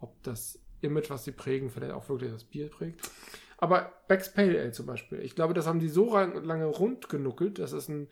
ob 0.00 0.22
das 0.22 0.60
Image, 0.80 1.10
was 1.10 1.24
sie 1.24 1.32
prägen, 1.32 1.70
vielleicht 1.70 1.92
auch 1.92 2.08
wirklich 2.08 2.30
das 2.30 2.44
Bier 2.44 2.68
prägt. 2.68 3.10
Aber 3.56 3.92
Beck's 4.06 4.32
Pale 4.32 4.60
Ale 4.60 4.72
zum 4.72 4.86
Beispiel, 4.86 5.20
ich 5.20 5.34
glaube, 5.34 5.54
das 5.54 5.66
haben 5.66 5.80
die 5.80 5.88
so 5.88 6.16
lange 6.16 6.66
rund 6.66 7.08
genuckelt, 7.08 7.58
dass 7.58 7.72
es 7.72 7.88
ein, 7.88 8.08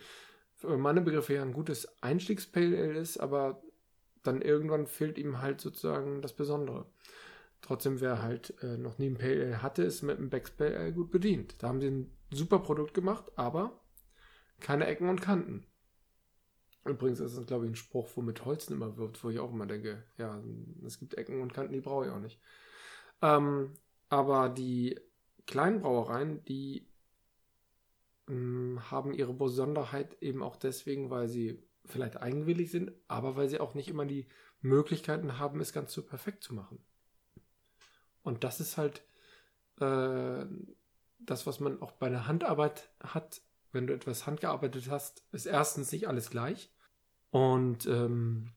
für 0.55 0.77
meine 0.77 1.03
Begriffe 1.03 1.35
ja 1.35 1.43
ein 1.43 1.53
gutes 1.53 2.03
Einstiegs-Pale 2.03 2.77
Ale 2.77 2.99
ist, 2.99 3.19
aber 3.19 3.63
dann 4.27 4.43
irgendwann 4.43 4.87
fehlt 4.87 5.19
ihm 5.19 5.41
halt 5.41 5.61
sozusagen 5.61 6.23
das 6.23 6.35
Besondere. 6.35 6.87
Trotzdem, 7.63 8.01
wer 8.01 8.23
halt 8.23 8.55
äh, 8.63 8.77
noch 8.77 8.99
nie 8.99 9.11
ein 9.11 9.19
Pale 9.19 9.45
Ale 9.47 9.63
hatte, 9.63 9.83
ist 9.83 10.03
mit 10.03 10.19
dem 10.19 10.31
Becks 10.31 10.51
Pale 10.51 10.79
Ale 10.79 10.93
gut 10.93 11.11
bedient. 11.11 11.57
Da 11.59 11.69
haben 11.69 11.81
sie 11.81 11.89
ein 11.89 12.17
super 12.31 12.59
Produkt 12.59 12.95
gemacht, 12.95 13.33
aber 13.37 13.81
keine 14.61 14.87
Ecken 14.87 15.09
und 15.09 15.21
Kanten. 15.21 15.67
Übrigens 16.85 17.19
ist 17.21 17.37
das, 17.37 17.47
glaube 17.47 17.65
ich, 17.65 17.73
ein 17.73 17.77
Spruch, 17.77 18.09
wo 18.15 18.23
mit 18.23 18.45
Holzen 18.45 18.75
immer 18.75 18.97
wirbt, 18.97 19.23
wo 19.25 19.31
ich 19.31 19.41
auch 19.41 19.53
immer 19.53 19.67
denke, 19.67 20.05
ja, 20.19 20.41
es 20.85 21.01
gibt 21.01 21.15
Ecken 21.15 21.41
und 21.41 21.53
Kanten, 21.53 21.73
die 21.73 21.81
brauche 21.81 22.07
ich 22.07 22.13
auch 22.13 22.21
nicht. 22.21 22.41
Ähm, 23.23 23.73
aber 24.09 24.49
die 24.49 25.01
kleinen 25.47 25.81
Brauereien, 25.81 26.45
die 26.45 26.89
ähm, 28.29 28.81
haben 28.91 29.13
ihre 29.13 29.35
Besonderheit 29.35 30.23
eben 30.23 30.43
auch 30.43 30.57
deswegen, 30.57 31.11
weil 31.11 31.29
sie 31.29 31.63
vielleicht 31.87 32.17
eigenwillig 32.19 32.71
sind, 32.71 32.93
aber 33.09 33.37
weil 33.37 33.49
sie 33.49 33.61
auch 33.61 33.75
nicht 33.75 33.89
immer 33.89 34.07
die 34.07 34.27
Möglichkeiten 34.61 35.39
haben, 35.39 35.61
es 35.61 35.73
ganz 35.73 35.93
so 35.93 36.03
perfekt 36.03 36.43
zu 36.43 36.55
machen. 36.55 36.79
Und 38.23 38.45
das 38.45 38.61
ist 38.61 38.77
halt 38.77 39.03
äh, 39.81 40.45
das, 41.19 41.47
was 41.47 41.61
man 41.61 41.81
auch 41.81 41.93
bei 41.93 42.09
der 42.09 42.27
Handarbeit 42.27 42.91
hat. 43.01 43.41
Wenn 43.73 43.87
du 43.87 43.95
etwas 43.95 44.27
handgearbeitet 44.27 44.91
hast, 44.91 45.23
ist 45.33 45.47
erstens 45.47 45.93
nicht 45.93 46.09
alles 46.09 46.31
gleich. 46.31 46.73
Und 47.31 47.87
ähm, 47.87 48.53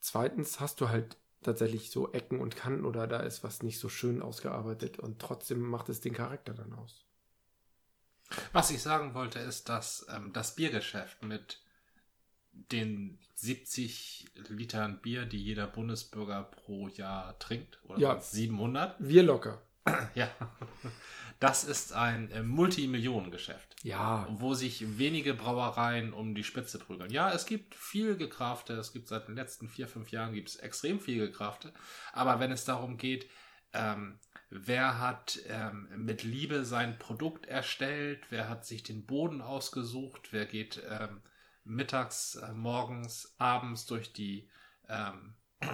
zweitens 0.00 0.60
hast 0.60 0.80
du 0.80 0.88
halt 0.88 1.18
tatsächlich 1.42 1.90
so 1.90 2.12
Ecken 2.12 2.40
und 2.40 2.56
Kanten 2.56 2.84
oder 2.84 3.06
da 3.06 3.20
ist 3.20 3.44
was 3.44 3.62
nicht 3.62 3.78
so 3.78 3.88
schön 3.88 4.22
ausgearbeitet 4.22 4.98
und 4.98 5.20
trotzdem 5.20 5.60
macht 5.60 5.88
es 5.88 6.00
den 6.00 6.14
Charakter 6.14 6.54
dann 6.54 6.72
aus. 6.72 7.04
Was 8.52 8.70
ich 8.70 8.82
sagen 8.82 9.14
wollte, 9.14 9.38
ist, 9.38 9.68
dass 9.68 10.06
ähm, 10.10 10.32
das 10.32 10.56
Biergeschäft 10.56 11.22
mit 11.22 11.60
den 12.72 13.18
70 13.34 14.26
Litern 14.48 15.00
Bier, 15.00 15.26
die 15.26 15.42
jeder 15.42 15.66
Bundesbürger 15.66 16.42
pro 16.42 16.88
Jahr 16.88 17.38
trinkt, 17.38 17.78
oder 17.84 17.98
ja. 17.98 18.20
700? 18.20 18.96
Wir 18.98 19.22
locker. 19.22 19.62
Ja, 20.14 20.28
das 21.38 21.64
ist 21.64 21.92
ein 21.92 22.30
äh, 22.32 22.42
Multimillionengeschäft. 22.42 23.76
Ja. 23.82 24.26
Wo 24.30 24.54
sich 24.54 24.98
wenige 24.98 25.34
Brauereien 25.34 26.12
um 26.12 26.34
die 26.34 26.44
Spitze 26.44 26.78
prügeln. 26.78 27.10
Ja, 27.10 27.32
es 27.32 27.46
gibt 27.46 27.74
viel 27.74 28.16
Gekrafte. 28.16 28.72
Es 28.74 28.92
gibt 28.92 29.06
seit 29.06 29.28
den 29.28 29.36
letzten 29.36 29.68
vier, 29.68 29.86
fünf 29.86 30.10
Jahren 30.10 30.34
gibt 30.34 30.48
es 30.48 30.56
extrem 30.56 30.98
viel 30.98 31.18
Gekrafte. 31.18 31.72
Aber 32.12 32.40
wenn 32.40 32.50
es 32.50 32.64
darum 32.64 32.96
geht, 32.96 33.28
ähm, 33.74 34.18
wer 34.50 34.98
hat 34.98 35.38
ähm, 35.48 35.88
mit 35.96 36.22
Liebe 36.22 36.64
sein 36.64 36.98
Produkt 36.98 37.46
erstellt, 37.46 38.26
wer 38.30 38.48
hat 38.48 38.64
sich 38.64 38.82
den 38.82 39.06
Boden 39.06 39.42
ausgesucht, 39.42 40.28
wer 40.32 40.46
geht 40.46 40.82
ähm, 40.88 41.20
mittags, 41.66 42.36
äh, 42.36 42.52
morgens, 42.52 43.34
abends 43.38 43.86
durch 43.86 44.12
die 44.12 44.48
ähm, 44.88 45.34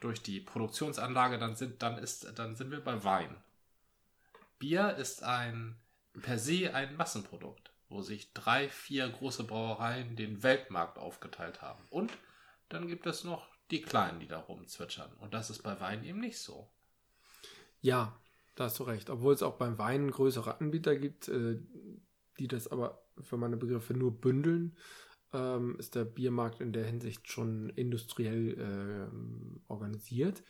durch 0.00 0.22
die 0.22 0.40
Produktionsanlage, 0.40 1.38
dann 1.38 1.56
sind 1.56 1.82
dann 1.82 1.98
ist 1.98 2.38
dann 2.38 2.56
sind 2.56 2.70
wir 2.70 2.82
bei 2.82 3.02
Wein. 3.04 3.34
Bier 4.58 4.96
ist 4.96 5.22
ein 5.22 5.76
per 6.22 6.38
se 6.38 6.74
ein 6.74 6.96
Massenprodukt, 6.96 7.70
wo 7.88 8.02
sich 8.02 8.32
drei, 8.32 8.68
vier 8.68 9.08
große 9.08 9.44
Brauereien 9.44 10.16
den 10.16 10.42
Weltmarkt 10.42 10.98
aufgeteilt 10.98 11.62
haben. 11.62 11.82
Und 11.90 12.12
dann 12.68 12.88
gibt 12.88 13.06
es 13.06 13.24
noch 13.24 13.48
die 13.70 13.82
kleinen, 13.82 14.20
die 14.20 14.28
da 14.28 14.38
rumzwitschern. 14.38 15.12
Und 15.18 15.34
das 15.34 15.50
ist 15.50 15.62
bei 15.62 15.78
Wein 15.80 16.04
eben 16.04 16.20
nicht 16.20 16.38
so. 16.38 16.68
Ja, 17.80 18.18
da 18.54 18.64
hast 18.64 18.78
du 18.78 18.84
recht. 18.84 19.10
Obwohl 19.10 19.34
es 19.34 19.42
auch 19.42 19.56
beim 19.56 19.78
Wein 19.78 20.10
größere 20.10 20.60
Anbieter 20.60 20.96
gibt, 20.96 21.28
äh, 21.28 21.58
die 22.38 22.48
das 22.48 22.68
aber 22.68 23.02
für 23.20 23.36
meine 23.36 23.56
Begriffe 23.56 23.94
nur 23.94 24.12
bündeln 24.12 24.76
ähm, 25.36 25.76
ist 25.78 25.94
der 25.94 26.04
Biermarkt 26.04 26.60
in 26.60 26.72
der 26.72 26.84
Hinsicht 26.84 27.30
schon 27.30 27.70
industriell 27.70 29.10
äh, 29.10 29.70
organisiert. 29.70 30.42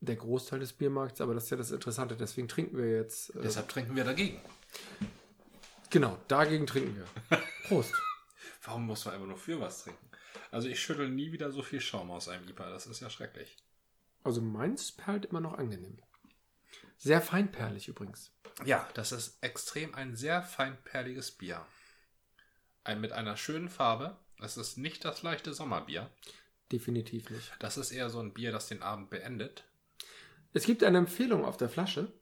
Der 0.00 0.16
Großteil 0.16 0.60
des 0.60 0.74
Biermarkts, 0.74 1.20
aber 1.20 1.34
das 1.34 1.44
ist 1.44 1.50
ja 1.50 1.56
das 1.56 1.70
Interessante, 1.70 2.16
deswegen 2.16 2.46
trinken 2.46 2.76
wir 2.76 2.90
jetzt. 2.90 3.34
Äh, 3.36 3.42
Deshalb 3.42 3.68
trinken 3.68 3.96
wir 3.96 4.04
dagegen. 4.04 4.38
Genau, 5.90 6.18
dagegen 6.28 6.66
trinken 6.66 6.96
wir. 6.96 7.38
Prost. 7.68 7.94
Warum 8.64 8.86
muss 8.86 9.04
man 9.04 9.14
einfach 9.14 9.26
nur 9.26 9.36
für 9.36 9.60
was 9.60 9.84
trinken? 9.84 10.06
Also 10.50 10.68
ich 10.68 10.80
schüttel 10.80 11.08
nie 11.08 11.32
wieder 11.32 11.50
so 11.50 11.62
viel 11.62 11.80
Schaum 11.80 12.10
aus 12.10 12.28
einem 12.28 12.48
IPA, 12.48 12.70
das 12.70 12.86
ist 12.86 13.00
ja 13.00 13.08
schrecklich. 13.08 13.56
Also 14.22 14.40
meins 14.40 14.92
perlt 14.92 15.26
immer 15.26 15.40
noch 15.40 15.54
angenehm. 15.54 15.98
Sehr 16.96 17.20
feinperlig 17.20 17.88
übrigens. 17.88 18.32
Ja, 18.64 18.88
das 18.94 19.12
ist 19.12 19.38
extrem 19.42 19.94
ein 19.94 20.16
sehr 20.16 20.42
feinperliges 20.42 21.32
Bier. 21.32 21.64
Ein, 22.84 23.00
mit 23.00 23.12
einer 23.12 23.36
schönen 23.36 23.68
Farbe. 23.68 24.16
Es 24.40 24.56
ist 24.56 24.76
nicht 24.76 25.04
das 25.04 25.22
leichte 25.22 25.54
Sommerbier. 25.54 26.10
Definitiv 26.70 27.30
nicht. 27.30 27.52
Das 27.58 27.76
ist 27.76 27.92
eher 27.92 28.10
so 28.10 28.20
ein 28.20 28.32
Bier, 28.32 28.52
das 28.52 28.68
den 28.68 28.82
Abend 28.82 29.10
beendet. 29.10 29.64
Es 30.52 30.64
gibt 30.64 30.84
eine 30.84 30.98
Empfehlung 30.98 31.44
auf 31.44 31.56
der 31.56 31.68
Flasche, 31.68 32.12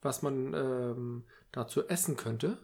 was 0.00 0.22
man 0.22 0.54
ähm, 0.54 1.24
dazu 1.50 1.86
essen 1.88 2.16
könnte. 2.16 2.58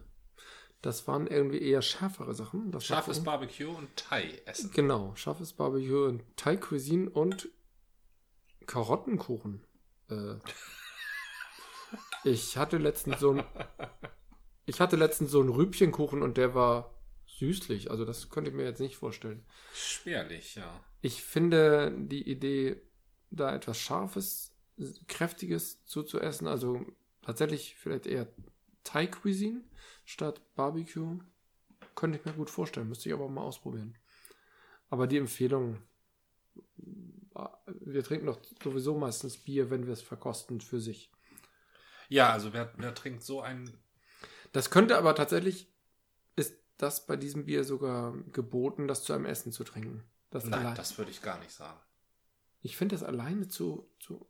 Das 0.81 1.07
waren 1.07 1.27
irgendwie 1.27 1.61
eher 1.61 1.81
schärfere 1.81 2.33
Sachen. 2.33 2.71
Das 2.71 2.85
scharfes 2.85 3.23
Barbecue 3.23 3.69
und 3.69 3.89
Thai 3.97 4.41
essen. 4.45 4.71
Genau, 4.71 5.13
scharfes 5.15 5.53
Barbecue 5.53 6.05
und 6.05 6.23
Thai 6.37 6.55
Cuisine 6.55 7.09
und 7.09 7.49
Karottenkuchen. 8.65 9.65
Äh, 10.09 10.35
ich 12.23 12.55
hatte 12.55 12.77
letztens 12.77 13.19
so 13.19 13.31
ein 13.33 13.43
ich 14.69 14.79
hatte 14.79 14.95
letztens 14.95 15.31
so 15.31 15.39
einen 15.39 15.49
Rübchenkuchen 15.49 16.21
und 16.21 16.37
der 16.37 16.53
war 16.53 16.93
süßlich. 17.39 17.89
Also 17.89 18.05
das 18.05 18.29
könnte 18.29 18.51
ich 18.51 18.55
mir 18.55 18.63
jetzt 18.63 18.79
nicht 18.79 18.97
vorstellen. 18.97 19.43
Spärlich, 19.73 20.55
ja. 20.55 20.83
Ich 21.01 21.23
finde 21.23 21.95
die 21.97 22.29
Idee, 22.29 22.81
da 23.31 23.55
etwas 23.55 23.79
Scharfes, 23.79 24.53
Kräftiges 25.07 25.85
zuzuessen, 25.85 26.47
also 26.47 26.85
tatsächlich 27.21 27.75
vielleicht 27.75 28.05
eher 28.05 28.27
Thai 28.83 29.07
Cuisine 29.07 29.63
statt 30.05 30.41
Barbecue, 30.55 31.19
könnte 31.95 32.17
ich 32.17 32.25
mir 32.25 32.33
gut 32.33 32.49
vorstellen. 32.49 32.89
Müsste 32.89 33.09
ich 33.09 33.15
aber 33.15 33.27
mal 33.27 33.41
ausprobieren. 33.41 33.97
Aber 34.89 35.07
die 35.07 35.17
Empfehlung, 35.17 35.77
wir 37.67 38.03
trinken 38.03 38.25
doch 38.25 38.39
sowieso 38.63 38.97
meistens 38.97 39.37
Bier, 39.37 39.69
wenn 39.69 39.85
wir 39.85 39.93
es 39.93 40.01
verkosten 40.01 40.61
für 40.61 40.79
sich. 40.79 41.11
Ja, 42.07 42.31
also 42.31 42.53
wer, 42.53 42.73
wer 42.77 42.93
trinkt 42.95 43.23
so 43.23 43.41
ein. 43.41 43.71
Das 44.51 44.71
könnte 44.71 44.97
aber 44.97 45.13
tatsächlich 45.13 45.71
das 46.79 47.05
bei 47.05 47.15
diesem 47.15 47.45
Bier 47.45 47.63
sogar 47.63 48.13
geboten, 48.31 48.87
das 48.87 49.03
zu 49.03 49.13
einem 49.13 49.25
Essen 49.25 49.51
zu 49.51 49.63
trinken. 49.63 50.03
Das 50.31 50.45
Nein, 50.45 50.61
allein- 50.61 50.75
das 50.75 50.97
würde 50.97 51.11
ich 51.11 51.21
gar 51.21 51.37
nicht 51.39 51.51
sagen. 51.51 51.79
ich 52.61 52.75
finde 52.77 52.95
das 52.95 53.03
alleine 53.03 53.47
zu, 53.47 53.89
zu 53.99 54.27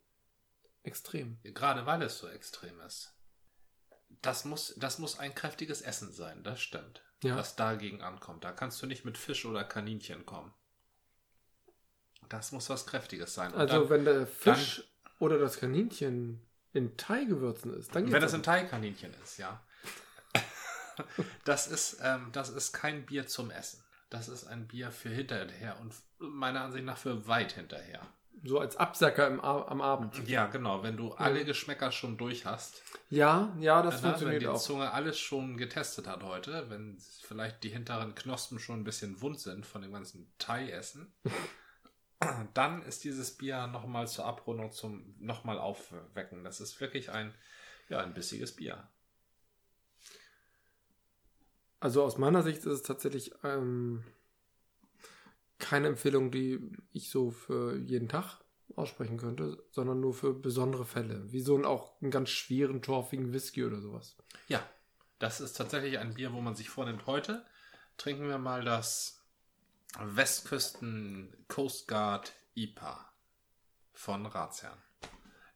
extrem. 0.84 1.40
Gerade 1.44 1.86
weil 1.86 2.02
es 2.02 2.18
so 2.18 2.28
extrem 2.28 2.80
ist. 2.82 3.14
Das 4.22 4.44
muss, 4.46 4.74
das 4.78 5.00
muss 5.00 5.18
ein 5.20 5.34
kräftiges 5.36 5.82
Essen 5.82 6.12
sein, 6.12 6.44
das 6.44 6.60
stimmt. 6.62 7.04
Ja. 7.24 7.36
Was 7.36 7.56
dagegen 7.56 8.02
ankommt. 8.02 8.44
Da 8.44 8.52
kannst 8.52 8.82
du 8.82 8.86
nicht 8.88 9.06
mit 9.06 9.18
Fisch 9.18 9.46
oder 9.46 9.64
Kaninchen 9.64 10.26
kommen. 10.26 10.54
Das 12.30 12.52
muss 12.52 12.70
was 12.70 12.86
Kräftiges 12.86 13.34
sein. 13.34 13.54
Und 13.54 13.60
Also 13.60 13.80
dann, 13.82 13.90
wenn 13.90 14.06
der 14.06 14.28
Fisch 14.28 14.84
oder 15.20 15.38
das 15.38 15.58
Kaninchen 15.58 16.42
in 16.74 16.96
Thai-Gewürzen 16.98 17.74
ist, 17.74 17.94
dann 17.94 18.04
geht's 18.04 18.14
wenn 18.14 18.22
das 18.22 18.34
ein 18.34 18.44
Thai-Kaninchen 18.44 19.14
ist, 19.24 19.38
ja. 19.38 19.62
das, 21.46 21.68
ist, 21.68 22.00
ähm, 22.04 22.30
das 22.32 22.50
ist 22.50 22.74
kein 22.74 23.06
Bier 23.06 23.28
zum 23.28 23.52
Essen. 23.52 23.84
Das 24.10 24.28
ist 24.28 24.46
ein 24.48 24.68
Bier 24.68 24.92
für 24.92 25.10
hinterher 25.10 25.78
und 25.82 25.94
meiner 26.18 26.62
Ansicht 26.62 26.86
nach 26.86 26.98
für 26.98 27.28
weit 27.28 27.52
hinterher. 27.54 28.02
so 28.44 28.60
als 28.60 28.76
Absacker 28.76 29.28
im, 29.28 29.40
am 29.40 29.82
Abend. 29.82 30.28
Ja, 30.28 30.48
genau. 30.48 30.82
Wenn 30.84 30.98
du 30.98 31.14
alle 31.14 31.46
Geschmäcker 31.46 31.92
schon 31.92 32.18
durch 32.18 32.46
hast, 32.46 32.82
Ja, 33.10 33.54
ja, 33.60 33.82
das 33.82 33.96
Na, 33.96 34.02
wenn 34.02 34.10
funktioniert 34.10 34.42
die 34.42 34.48
auch. 34.48 34.60
Zunge 34.60 34.92
alles 34.92 35.20
schon 35.20 35.58
getestet 35.58 36.08
hat 36.08 36.24
heute, 36.24 36.70
wenn 36.70 36.98
vielleicht 37.22 37.64
die 37.64 37.70
hinteren 37.70 38.16
Knospen 38.16 38.60
schon 38.60 38.80
ein 38.82 38.84
bisschen 38.84 39.22
wund 39.22 39.40
sind 39.40 39.66
von 39.66 39.82
dem 39.82 39.94
ganzen 39.94 40.32
Thai-Essen, 40.40 41.14
dann 42.54 42.82
ist 42.84 43.04
dieses 43.04 43.38
Bier 43.38 43.68
nochmal 43.68 44.08
zur 44.08 44.26
Abrundung 44.26 44.72
zum 44.72 45.16
nochmal 45.20 45.60
aufwecken. 45.60 46.44
Das 46.44 46.60
ist 46.62 46.82
wirklich 46.82 47.12
ein, 47.12 47.34
ja, 47.90 48.00
ein 48.00 48.14
bissiges 48.14 48.56
Bier. 48.56 48.88
Also 51.80 52.04
aus 52.04 52.18
meiner 52.18 52.44
Sicht 52.44 52.60
ist 52.60 52.66
es 52.66 52.84
tatsächlich 52.84 53.32
ähm, 53.44 54.04
keine 55.60 55.88
Empfehlung, 55.88 56.32
die 56.32 56.72
ich 56.92 57.10
so 57.10 57.32
für 57.32 57.78
jeden 57.78 58.10
Tag 58.10 58.40
aussprechen 58.76 59.18
könnte, 59.18 59.64
sondern 59.72 60.00
nur 60.00 60.14
für 60.14 60.34
besondere 60.34 60.86
Fälle. 60.86 61.32
Wie 61.32 61.42
so 61.42 61.58
ein 61.58 61.66
auch 61.66 62.02
einen 62.02 62.12
ganz 62.12 62.30
schweren, 62.30 62.82
torfigen 62.82 63.34
Whisky 63.34 63.64
oder 63.66 63.82
sowas. 63.82 64.16
Ja, 64.48 64.64
das 65.20 65.42
ist 65.42 65.54
tatsächlich 65.54 66.00
ein 66.00 66.14
Bier, 66.14 66.34
wo 66.34 66.42
man 66.42 66.56
sich 66.56 66.70
vornimmt. 66.70 67.06
Heute 67.06 67.46
trinken 67.98 68.28
wir 68.28 68.38
mal 68.38 68.64
das 68.64 69.22
Westküsten 70.00 71.34
Coast 71.48 71.88
Guard 71.88 72.34
IPA 72.56 73.12
von 73.94 74.26
Ratsherrn. 74.26 74.78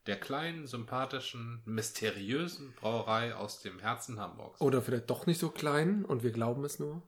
Der 0.06 0.20
kleinen, 0.20 0.68
sympathischen, 0.68 1.62
mysteriösen 1.66 2.74
Brauerei 2.74 3.36
aus 3.36 3.62
dem 3.62 3.80
Herzen 3.80 4.20
Hamburgs. 4.20 4.60
Oder 4.60 4.82
vielleicht 4.82 5.10
doch 5.10 5.26
nicht 5.26 5.40
so 5.40 5.50
klein 5.50 6.04
und 6.04 6.24
wir 6.24 6.32
glauben 6.32 6.66
es 6.66 6.80
nur. 6.80 7.02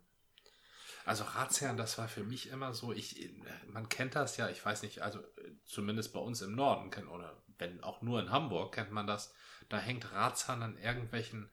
Also 1.05 1.23
Ratsherrn, 1.23 1.77
das 1.77 1.97
war 1.97 2.07
für 2.07 2.23
mich 2.23 2.49
immer 2.49 2.73
so, 2.73 2.91
ich, 2.91 3.31
man 3.67 3.89
kennt 3.89 4.15
das 4.15 4.37
ja, 4.37 4.49
ich 4.49 4.65
weiß 4.65 4.81
nicht, 4.81 5.03
also 5.03 5.19
zumindest 5.63 6.13
bei 6.13 6.19
uns 6.19 6.41
im 6.41 6.55
Norden 6.55 6.89
kennt, 6.89 7.09
oder 7.09 7.43
wenn 7.59 7.83
auch 7.83 8.01
nur 8.01 8.19
in 8.19 8.31
Hamburg 8.31 8.73
kennt 8.73 8.91
man 8.91 9.05
das, 9.05 9.33
da 9.69 9.77
hängt 9.77 10.11
Ratsherrn 10.13 10.63
an 10.63 10.77
irgendwelchen 10.77 11.49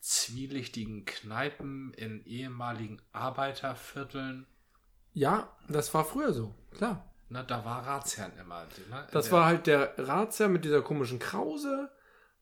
zwielichtigen 0.00 1.04
Kneipen 1.04 1.94
in 1.94 2.24
ehemaligen 2.24 3.00
Arbeitervierteln. 3.12 4.46
Ja, 5.12 5.56
das 5.68 5.94
war 5.94 6.04
früher 6.04 6.32
so, 6.32 6.54
klar. 6.72 7.11
Na, 7.32 7.42
da 7.42 7.64
war 7.64 7.86
Ratsherrn 7.86 8.32
immer. 8.38 8.64
Ne? 8.90 9.06
Das 9.10 9.24
Der- 9.26 9.32
war 9.32 9.46
halt 9.46 9.66
der 9.66 9.94
Ratsherr 9.98 10.48
mit 10.48 10.64
dieser 10.64 10.82
komischen 10.82 11.18
Krause 11.18 11.90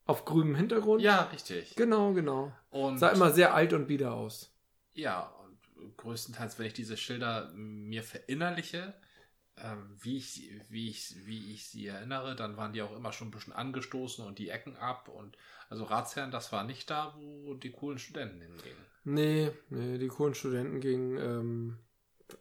auf 0.05 0.25
grünem 0.25 0.57
Hintergrund. 0.57 1.01
Ja, 1.03 1.23
richtig. 1.33 1.77
Genau, 1.77 2.13
genau. 2.13 2.53
Und 2.71 2.99
Sah 2.99 3.11
immer 3.11 3.31
sehr 3.31 3.55
alt 3.55 3.73
und 3.73 3.87
bieder 3.87 4.13
aus. 4.15 4.53
Ja, 4.93 5.33
und 5.45 5.97
größtenteils, 5.97 6.59
wenn 6.59 6.67
ich 6.67 6.73
diese 6.75 6.97
Schilder 6.97 7.51
mir 7.55 8.03
verinnerliche, 8.03 8.93
ähm, 9.57 9.97
wie, 10.01 10.17
ich, 10.17 10.33
sie- 10.33 10.61
wie, 10.69 10.89
ich, 10.91 11.15
wie 11.25 11.53
ich 11.53 11.69
sie 11.69 11.87
erinnere, 11.87 12.35
dann 12.35 12.57
waren 12.57 12.73
die 12.73 12.83
auch 12.83 12.97
immer 12.97 13.13
schon 13.13 13.29
ein 13.29 13.31
bisschen 13.31 13.53
angestoßen 13.53 14.25
und 14.27 14.39
die 14.41 14.49
Ecken 14.49 14.77
ab. 14.77 15.09
Und 15.09 15.37
also 15.69 15.85
Ratsherren, 15.85 16.33
das 16.33 16.51
war 16.51 16.65
nicht 16.65 16.91
da, 16.91 17.15
wo 17.17 17.55
die 17.55 17.71
coolen 17.71 17.99
Studenten 18.01 18.41
hingingen. 18.41 18.87
Nee, 19.05 19.53
nee, 19.69 19.99
die 19.99 20.09
coolen 20.09 20.35
Studenten 20.35 20.81
gingen 20.81 21.17
ähm, 21.19 21.79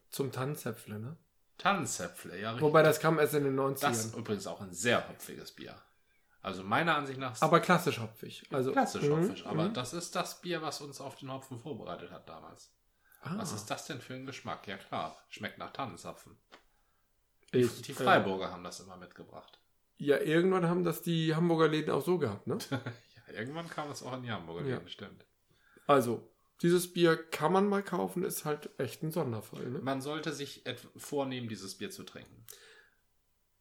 zum 0.09 0.31
Tannenzäpfle, 0.31 0.99
ne? 0.99 1.15
Tannenzäpfle, 1.59 2.39
ja, 2.39 2.49
richtig. 2.51 2.63
Wobei 2.67 2.81
das 2.81 2.99
kam 2.99 3.19
erst 3.19 3.35
in 3.35 3.43
den 3.43 3.59
90ern. 3.59 3.81
das 3.81 4.05
ist 4.05 4.15
übrigens 4.15 4.47
auch 4.47 4.61
ein 4.61 4.73
sehr 4.73 5.07
hopfiges 5.07 5.51
Bier. 5.51 5.75
Also 6.41 6.63
meiner 6.63 6.95
Ansicht 6.95 7.19
nach 7.19 7.39
aber 7.41 7.59
klassisch 7.59 7.99
hopfig. 7.99 8.43
Also, 8.51 8.71
klassisch 8.71 9.03
mhm, 9.03 9.11
hopfig. 9.27 9.45
Aber 9.45 9.65
mhm. 9.65 9.73
das 9.73 9.93
ist 9.93 10.15
das 10.15 10.41
Bier, 10.41 10.61
was 10.61 10.81
uns 10.81 11.01
auf 11.01 11.17
den 11.17 11.31
Hopfen 11.31 11.59
vorbereitet 11.59 12.11
hat 12.11 12.27
damals. 12.27 12.71
ah, 13.21 13.33
Was 13.37 13.51
ist 13.51 13.65
das 13.69 13.85
denn 13.85 13.99
für 14.01 14.13
ein 14.15 14.25
Geschmack? 14.25 14.65
Ja 14.67 14.77
klar, 14.77 15.17
schmeckt 15.29 15.57
nach 15.57 15.71
Tannenzapfen. 15.73 16.37
ich, 17.51 17.81
Die 17.81 17.91
äh, 17.91 17.95
Freiburger 17.95 18.51
haben 18.51 18.63
das 18.63 18.79
immer 18.79 18.95
mitgebracht. 18.95 19.59
Ja, 19.97 20.17
irgendwann 20.17 20.65
haben 20.69 20.85
das 20.85 21.01
die 21.01 21.35
Hamburger 21.35 21.67
Läden 21.67 21.91
auch 21.91 22.01
so 22.03 22.17
gehabt, 22.17 22.47
ne? 22.47 22.57
Ja, 22.71 23.33
irgendwann 23.37 23.69
kam 23.69 23.91
es 23.91 24.01
auch 24.01 24.13
in 24.13 24.23
die 24.23 24.31
Hamburger 24.31 24.65
Ja. 24.65 24.75
Läden, 24.77 24.87
stimmt. 24.87 25.25
Also, 25.87 26.31
dieses 26.61 26.91
Bier 26.91 27.15
kann 27.15 27.53
man 27.53 27.67
mal 27.67 27.83
kaufen, 27.83 28.23
ist 28.23 28.45
halt 28.45 28.69
echt 28.77 29.01
ein 29.03 29.11
Sonderfall, 29.11 29.69
ne? 29.69 29.79
Man 29.79 30.01
sollte 30.01 30.33
sich 30.33 30.63
vornehmen, 30.97 31.47
dieses 31.47 31.75
Bier 31.75 31.89
zu 31.89 32.03
trinken. 32.03 32.45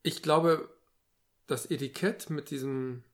Ich 0.03 0.23
glaube, 0.23 0.69
das 1.47 1.67
Etikett 1.67 2.31
mit 2.31 2.51
diesem 2.51 3.05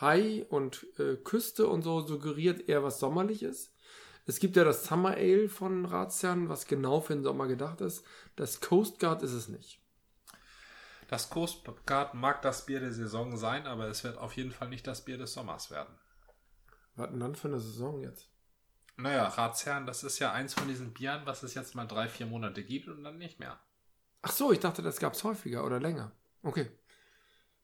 Hai 0.00 0.46
und 0.48 0.86
äh, 0.98 1.16
Küste 1.16 1.66
und 1.66 1.82
so 1.82 2.00
suggeriert 2.00 2.68
eher 2.68 2.82
was 2.82 2.98
Sommerliches. 3.00 3.72
Es 4.26 4.40
gibt 4.40 4.56
ja 4.56 4.64
das 4.64 4.84
Summer 4.84 5.14
Ale 5.14 5.48
von 5.48 5.86
Ratsherrn, 5.86 6.48
was 6.48 6.66
genau 6.66 7.00
für 7.00 7.14
den 7.14 7.22
Sommer 7.22 7.48
gedacht 7.48 7.80
ist. 7.80 8.04
Das 8.36 8.60
Coast 8.60 8.98
Guard 9.00 9.22
ist 9.22 9.32
es 9.32 9.48
nicht. 9.48 9.80
Das 11.08 11.30
Coast 11.30 11.64
Guard 11.86 12.12
mag 12.12 12.42
das 12.42 12.66
Bier 12.66 12.80
der 12.80 12.92
Saison 12.92 13.38
sein, 13.38 13.66
aber 13.66 13.88
es 13.88 14.04
wird 14.04 14.18
auf 14.18 14.36
jeden 14.36 14.50
Fall 14.50 14.68
nicht 14.68 14.86
das 14.86 15.04
Bier 15.04 15.16
des 15.16 15.32
Sommers 15.32 15.70
werden. 15.70 15.94
Was 16.96 17.08
denn 17.08 17.20
dann 17.20 17.34
für 17.34 17.48
eine 17.48 17.60
Saison 17.60 18.02
jetzt? 18.02 18.28
Naja, 18.98 19.26
Ratsherren, 19.28 19.86
das 19.86 20.02
ist 20.02 20.18
ja 20.18 20.32
eins 20.32 20.54
von 20.54 20.66
diesen 20.68 20.92
Bieren, 20.92 21.22
was 21.24 21.42
es 21.44 21.54
jetzt 21.54 21.74
mal 21.74 21.86
drei, 21.86 22.08
vier 22.08 22.26
Monate 22.26 22.64
gibt 22.64 22.88
und 22.88 23.04
dann 23.04 23.16
nicht 23.16 23.38
mehr. 23.38 23.58
Ach 24.22 24.32
so, 24.32 24.52
ich 24.52 24.58
dachte, 24.58 24.82
das 24.82 24.98
gab 24.98 25.14
es 25.14 25.22
häufiger 25.22 25.64
oder 25.64 25.78
länger. 25.78 26.12
Okay. 26.42 26.70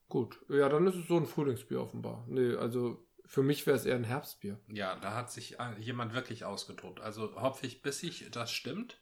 Gut. 0.08 0.38
Ja, 0.48 0.68
dann 0.68 0.86
ist 0.86 0.94
es 0.94 1.08
so 1.08 1.16
ein 1.16 1.26
Frühlingsbier 1.26 1.80
offenbar. 1.80 2.24
Nee, 2.28 2.54
also 2.54 3.04
für 3.26 3.42
mich 3.42 3.66
wäre 3.66 3.76
es 3.76 3.84
eher 3.84 3.96
ein 3.96 4.04
Herbstbier. 4.04 4.60
Ja, 4.68 4.94
da 4.96 5.14
hat 5.14 5.32
sich 5.32 5.56
jemand 5.78 6.14
wirklich 6.14 6.44
ausgetobt. 6.44 7.00
Also 7.00 7.34
hopfig, 7.40 7.82
bissig, 7.82 8.30
das 8.30 8.52
stimmt. 8.52 9.00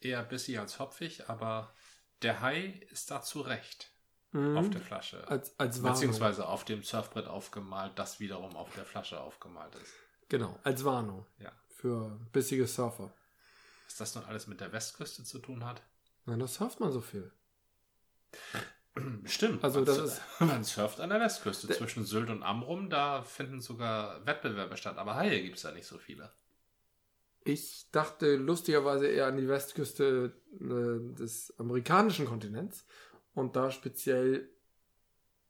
Eher 0.00 0.22
bissig 0.22 0.58
als 0.58 0.78
hopfig, 0.78 1.30
aber 1.30 1.72
der 2.20 2.42
Hai 2.42 2.82
ist 2.90 3.10
da 3.10 3.22
zu 3.22 3.40
Recht 3.40 3.92
Mhm. 4.32 4.58
auf 4.58 4.68
der 4.70 4.80
Flasche. 4.82 5.26
Als, 5.28 5.58
als 5.58 5.82
Warnung. 5.82 5.94
Beziehungsweise 5.94 6.46
auf 6.46 6.64
dem 6.64 6.82
Surfbrett 6.82 7.26
aufgemalt, 7.26 7.92
das 7.98 8.20
wiederum 8.20 8.54
auf 8.56 8.74
der 8.74 8.84
Flasche 8.84 9.18
aufgemalt 9.20 9.74
ist. 9.76 9.94
Genau, 10.28 10.58
als 10.64 10.84
Warnung. 10.84 11.24
Ja. 11.38 11.52
Für 11.68 12.18
bissige 12.32 12.66
Surfer. 12.66 13.12
Was 13.86 13.96
das 13.98 14.14
nun 14.14 14.24
alles 14.24 14.46
mit 14.46 14.60
der 14.60 14.72
Westküste 14.72 15.22
zu 15.24 15.38
tun 15.38 15.64
hat? 15.64 15.82
Nein, 16.24 16.38
das 16.40 16.54
surft 16.54 16.80
man 16.80 16.90
so 16.92 17.00
viel. 17.00 17.30
Stimmt. 19.26 19.62
Also 19.62 19.80
man, 19.80 19.86
das 19.86 19.98
ist- 19.98 20.22
man 20.40 20.64
surft 20.64 21.00
an 21.00 21.10
der 21.10 21.20
Westküste. 21.20 21.68
Zwischen 21.68 22.04
Sylt 22.04 22.30
und 22.30 22.42
Amrum, 22.42 22.88
da 22.90 23.22
finden 23.22 23.60
sogar 23.60 24.24
Wettbewerbe 24.26 24.76
statt. 24.76 24.96
Aber 24.98 25.14
Haie 25.16 25.42
gibt 25.42 25.56
es 25.56 25.62
da 25.62 25.72
nicht 25.72 25.86
so 25.86 25.98
viele. 25.98 26.32
Ich 27.44 27.88
dachte 27.92 28.34
lustigerweise 28.36 29.06
eher 29.06 29.26
an 29.26 29.36
die 29.36 29.46
Westküste 29.48 30.32
äh, 30.54 31.14
des 31.14 31.54
amerikanischen 31.58 32.26
Kontinents 32.26 32.84
und 33.34 33.54
da 33.54 33.70
speziell, 33.70 34.50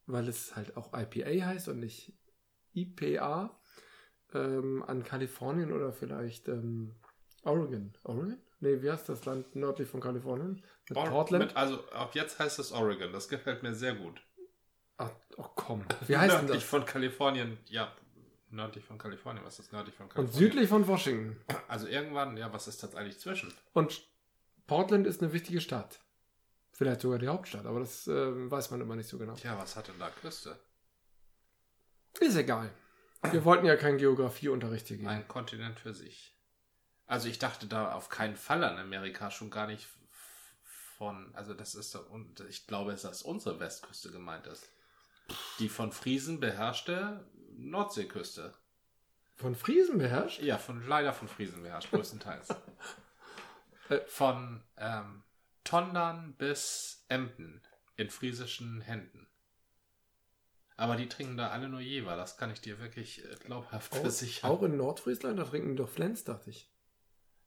weil 0.04 0.28
es 0.28 0.54
halt 0.56 0.76
auch 0.76 0.92
IPA 0.92 1.46
heißt 1.46 1.68
und 1.68 1.78
nicht 1.80 2.12
IPA, 2.74 3.58
ähm, 4.36 4.82
an 4.86 5.02
Kalifornien 5.04 5.72
oder 5.72 5.92
vielleicht 5.92 6.48
ähm, 6.48 6.92
Oregon. 7.42 7.92
Oregon? 8.04 8.38
Nee, 8.60 8.80
wie 8.82 8.90
heißt 8.90 9.08
das 9.08 9.24
Land 9.24 9.54
nördlich 9.54 9.88
von 9.88 10.00
Kalifornien? 10.00 10.62
Mit 10.88 10.96
Or- 10.98 11.08
Portland? 11.08 11.46
Mit, 11.46 11.56
also 11.56 11.84
ab 11.90 12.14
jetzt 12.14 12.38
heißt 12.38 12.58
es 12.58 12.72
Oregon. 12.72 13.12
Das 13.12 13.28
gefällt 13.28 13.62
mir 13.62 13.74
sehr 13.74 13.94
gut. 13.94 14.20
Ach, 14.98 15.10
oh 15.36 15.44
komm. 15.54 15.84
Wie 16.06 16.16
heißt 16.16 16.32
denn 16.34 16.40
nördlich 16.46 16.62
das? 16.62 16.70
von 16.70 16.84
Kalifornien. 16.86 17.58
Ja, 17.66 17.92
nördlich 18.50 18.84
von 18.84 18.96
Kalifornien. 18.96 19.44
Was 19.44 19.58
ist 19.58 19.72
nördlich 19.72 19.94
von 19.94 20.06
Und 20.06 20.14
Kalifornien? 20.14 20.50
südlich 20.50 20.68
von 20.70 20.86
Washington. 20.88 21.36
Also 21.68 21.86
irgendwann, 21.86 22.36
ja, 22.38 22.50
was 22.52 22.66
ist 22.66 22.82
das 22.82 22.94
eigentlich 22.94 23.18
zwischen? 23.18 23.52
Und 23.74 24.08
Portland 24.66 25.06
ist 25.06 25.22
eine 25.22 25.32
wichtige 25.32 25.60
Stadt. 25.60 26.00
Vielleicht 26.72 27.00
sogar 27.02 27.18
die 27.18 27.28
Hauptstadt, 27.28 27.64
aber 27.66 27.80
das 27.80 28.06
äh, 28.06 28.50
weiß 28.50 28.70
man 28.70 28.80
immer 28.80 28.96
nicht 28.96 29.08
so 29.08 29.16
genau. 29.18 29.34
Tja, 29.34 29.56
was 29.58 29.76
hat 29.76 29.88
denn 29.88 29.98
da 29.98 30.10
Küste? 30.10 30.58
Ist 32.20 32.36
egal. 32.36 32.70
Wir 33.22 33.44
wollten 33.44 33.66
ja 33.66 33.76
keinen 33.76 33.98
Geografieunterricht 33.98 34.88
hier 34.88 34.98
geben. 34.98 35.08
Ein 35.08 35.28
Kontinent 35.28 35.80
für 35.80 35.94
sich. 35.94 36.36
Also 37.06 37.28
ich 37.28 37.38
dachte 37.38 37.66
da 37.66 37.92
auf 37.92 38.08
keinen 38.08 38.36
Fall 38.36 38.64
an 38.64 38.78
Amerika, 38.78 39.30
schon 39.30 39.50
gar 39.50 39.66
nicht 39.66 39.86
von, 40.96 41.34
also 41.34 41.54
das 41.54 41.74
ist, 41.74 41.94
doch- 41.94 42.10
und 42.10 42.40
ich 42.48 42.66
glaube, 42.66 42.94
dass 42.94 43.22
unsere 43.22 43.60
Westküste 43.60 44.10
gemeint 44.10 44.46
ist. 44.46 44.68
Die 45.58 45.68
von 45.68 45.92
Friesen 45.92 46.40
beherrschte 46.40 47.28
Nordseeküste. 47.56 48.54
Von 49.34 49.54
Friesen 49.54 49.98
beherrscht? 49.98 50.40
Ja, 50.40 50.56
von, 50.56 50.86
leider 50.86 51.12
von 51.12 51.28
Friesen 51.28 51.62
beherrscht, 51.62 51.90
größtenteils. 51.90 52.48
Äh. 53.88 54.00
von 54.08 54.64
ähm, 54.78 55.22
Tondern 55.62 56.34
bis 56.34 57.04
Emden 57.08 57.62
in 57.94 58.10
friesischen 58.10 58.80
Händen. 58.80 59.28
Aber 60.76 60.96
die 60.96 61.08
trinken 61.08 61.36
da 61.36 61.48
alle 61.50 61.68
nur 61.68 61.80
Jever, 61.80 62.16
das 62.16 62.36
kann 62.36 62.50
ich 62.50 62.60
dir 62.60 62.78
wirklich 62.78 63.24
äh, 63.24 63.34
glaubhaft 63.44 63.92
Auch, 63.92 64.00
versichern. 64.00 64.50
auch 64.50 64.62
in 64.62 64.76
Nordfriesland, 64.76 65.38
da 65.38 65.44
trinken 65.44 65.70
die 65.70 65.76
doch 65.76 65.88
Flens, 65.88 66.24
dachte 66.24 66.50
ich. 66.50 66.70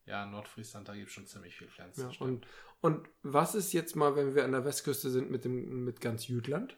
Ja, 0.06 0.24
in 0.24 0.32
Nordfriesland, 0.32 0.88
da 0.88 0.96
gibt 0.96 1.10
es 1.10 1.14
schon 1.14 1.28
ziemlich 1.28 1.56
viel 1.56 1.68
Pflanzen. 1.68 2.10
Ja, 2.10 2.18
und, 2.20 2.48
und 2.82 3.08
was 3.22 3.54
ist 3.54 3.74
jetzt 3.74 3.96
mal, 3.96 4.16
wenn 4.16 4.34
wir 4.34 4.44
an 4.46 4.54
der 4.54 4.66
Westküste 4.66 5.12
sind 5.12 5.30
mit, 5.30 5.46
dem, 5.46 5.86
mit 5.86 6.02
ganz 6.02 6.28
Jütland? 6.28 6.76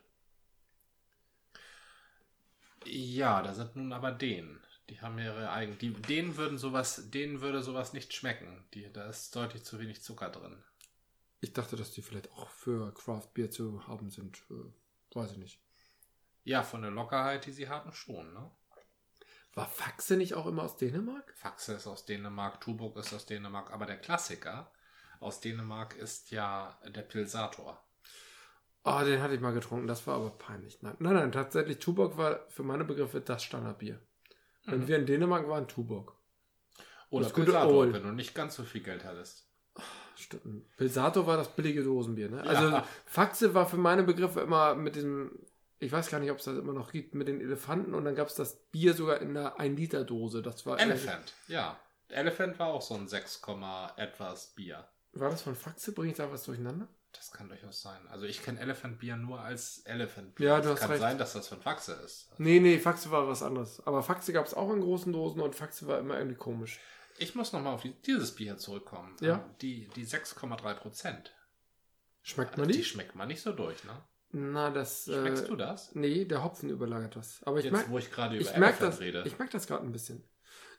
ja, 2.86 3.42
da 3.42 3.54
sind 3.54 3.76
nun 3.76 3.94
aber 3.94 4.12
Dänen. 4.12 4.60
Die 4.90 5.00
haben 5.00 5.18
ihre 5.20 5.52
eigenen. 5.52 5.80
Die, 5.80 5.94
denen 5.94 6.36
würden 6.36 6.58
sowas, 6.58 7.10
denen 7.12 7.42
würde 7.42 7.62
sowas 7.62 7.94
nicht 7.94 8.14
schmecken. 8.14 8.66
Die, 8.74 8.92
da 8.92 9.08
ist 9.08 9.36
deutlich 9.36 9.64
zu 9.64 9.80
wenig 9.80 10.02
Zucker 10.02 10.30
drin. 10.30 10.62
Ich 11.40 11.54
dachte, 11.54 11.76
dass 11.76 11.92
die 11.92 12.02
vielleicht 12.02 12.32
auch 12.34 12.50
für 12.50 12.94
Craft 12.94 13.30
Beer 13.34 13.50
zu 13.50 13.88
haben 13.88 14.10
sind. 14.10 14.44
Äh, 14.50 15.16
weiß 15.16 15.32
ich 15.34 15.38
nicht. 15.38 15.60
Ja, 16.44 16.64
von 16.64 16.82
der 16.82 16.92
Lockerheit, 16.92 17.46
die 17.46 17.52
sie 17.52 17.70
haben, 17.70 17.92
schon, 17.94 18.34
ne? 18.34 18.50
War 19.54 19.68
Faxe 19.68 20.16
nicht 20.16 20.34
auch 20.34 20.46
immer 20.48 20.64
aus 20.64 20.78
Dänemark? 20.78 21.34
Faxe 21.36 21.74
ist 21.74 21.86
aus 21.86 22.06
Dänemark, 22.06 22.62
Tuborg 22.62 22.96
ist 22.98 23.14
aus 23.14 23.26
Dänemark, 23.26 23.72
aber 23.72 23.86
der 23.86 23.98
Klassiker 23.98 24.72
aus 25.20 25.42
Dänemark 25.42 25.96
ist 25.98 26.32
ja 26.32 26.80
der 26.88 27.02
Pilsator. 27.02 27.84
Ah, 28.84 29.04
den 29.04 29.22
hatte 29.22 29.36
ich 29.36 29.42
mal 29.42 29.54
getrunken, 29.54 29.88
das 29.88 30.08
war 30.08 30.16
aber 30.16 30.32
peinlich. 30.32 30.82
Nein, 30.82 30.96
nein, 31.00 31.14
nein 31.14 31.32
tatsächlich, 31.32 31.80
Tuborg 31.80 32.18
war 32.18 32.48
für 32.50 32.64
meine 32.64 32.86
Begriffe 32.86 33.22
das 33.22 33.44
Standardbier. 33.44 34.00
Wenn 34.66 34.88
wir 34.88 34.98
in 34.98 35.06
Dänemark 35.06 35.48
waren, 35.48 35.68
Tuborg. 35.68 36.16
Oder 37.10 37.26
Das 37.26 37.34
Pilsator, 37.34 37.74
Old. 37.74 37.94
wenn 37.94 38.04
du 38.04 38.12
nicht 38.12 38.34
ganz 38.34 38.56
so 38.56 38.64
viel 38.64 38.82
Geld 38.82 39.04
hattest. 39.04 39.48
Stimmt. 40.16 40.76
Pilsato 40.78 41.28
war 41.28 41.38
das 41.38 41.54
billige 41.54 41.84
Dosenbier, 41.84 42.30
ne? 42.30 42.42
Also 42.42 42.70
Ja. 42.70 42.88
Faxe 43.06 43.54
war 43.54 43.68
für 43.68 43.78
meine 43.78 44.04
Begriffe 44.04 44.42
immer 44.42 44.76
mit 44.76 44.96
diesem, 44.96 45.32
ich 45.82 45.92
weiß 45.92 46.10
gar 46.10 46.20
nicht, 46.20 46.32
ob 46.32 46.38
es 46.38 46.46
das 46.46 46.58
immer 46.58 46.74
noch 46.74 46.92
gibt, 46.92 47.16
mit 47.16 47.28
den 47.28 47.42
Elefanten 47.42 47.94
und 47.94 48.06
dann 48.06 48.16
gab 48.16 48.28
es 48.28 48.36
das 48.36 48.56
Bier 48.72 48.94
sogar 48.94 49.20
in 49.20 49.36
einer 49.36 49.58
1-Liter-Dose. 49.60 50.42
Das 50.42 50.66
war 50.66 50.80
Elephant, 50.80 51.34
ja. 51.48 51.80
Elephant 52.10 52.60
war 52.60 52.68
auch 52.68 52.82
so 52.82 52.94
ein 52.96 53.08
6, 53.08 53.42
etwas 53.98 54.54
Bier. 54.54 54.88
War 55.14 55.30
das 55.32 55.42
von 55.42 55.56
Faxe? 55.56 55.92
Bringe 55.92 56.12
ich 56.12 56.18
da 56.18 56.32
was 56.32 56.44
durcheinander? 56.44 56.88
Das 57.14 57.32
kann 57.32 57.50
durchaus 57.50 57.82
sein. 57.82 58.00
Also 58.10 58.26
ich 58.26 58.42
kenne 58.44 58.60
Elephant 58.60 59.00
Bier 59.00 59.18
nur 59.18 59.42
als 59.42 59.80
Elephant 59.80 60.36
Bier. 60.36 60.48
Ja, 60.48 60.62
du 60.62 60.68
Es 60.70 60.74
hast 60.74 60.80
kann 60.82 60.90
recht. 60.92 61.02
sein, 61.02 61.18
dass 61.18 61.34
das 61.34 61.48
von 61.50 61.62
Faxe 61.62 61.94
ist. 61.94 62.30
Nee, 62.38 62.60
nee, 62.60 62.80
Faxe 62.80 63.12
war 63.12 63.28
was 63.28 63.44
anderes. 63.44 63.86
Aber 63.86 64.04
Faxe 64.04 64.32
gab 64.32 64.46
es 64.46 64.54
auch 64.54 64.72
in 64.72 64.82
großen 64.82 65.12
Dosen 65.12 65.42
und 65.42 65.56
Faxe 65.56 65.88
war 65.88 66.00
immer 66.00 66.18
irgendwie 66.18 66.38
komisch. 66.38 66.80
Ich 67.18 67.36
muss 67.36 67.52
nochmal 67.52 67.74
auf 67.74 67.82
die, 67.82 67.94
dieses 68.04 68.34
Bier 68.36 68.58
zurückkommen. 68.58 69.16
Ja. 69.20 69.36
Ähm, 69.36 69.56
Die, 69.62 69.88
die 69.96 70.06
6,3 70.06 70.74
Prozent. 70.76 71.34
Schmeckt 72.22 72.58
man 72.58 72.68
Die 72.68 72.76
die? 72.78 72.84
schmeckt 72.84 73.16
man 73.16 73.28
nicht 73.28 73.42
so 73.42 73.52
durch, 73.52 73.84
ne? 73.84 74.02
Na, 74.34 74.70
das. 74.70 75.04
Schmeckst 75.06 75.46
äh, 75.46 75.48
du 75.48 75.56
das? 75.56 75.94
Nee, 75.94 76.26
der 76.26 76.44
Hopfen 76.44 76.70
überlagert 76.70 77.16
das. 77.16 77.42
Aber 77.44 77.60
ich 77.60 77.66
Jetzt, 77.66 77.74
merke 77.74 77.90
wo 77.90 77.98
ich 77.98 78.12
gerade 78.12 78.38
über 78.38 78.50
ich 78.50 78.58
merk 78.58 78.80
das, 78.80 79.00
rede. 79.00 79.24
ich 79.26 79.38
merk 79.38 79.52
das 79.52 79.68
gerade 79.68 79.86
ein 79.86 79.92
bisschen. 79.92 80.24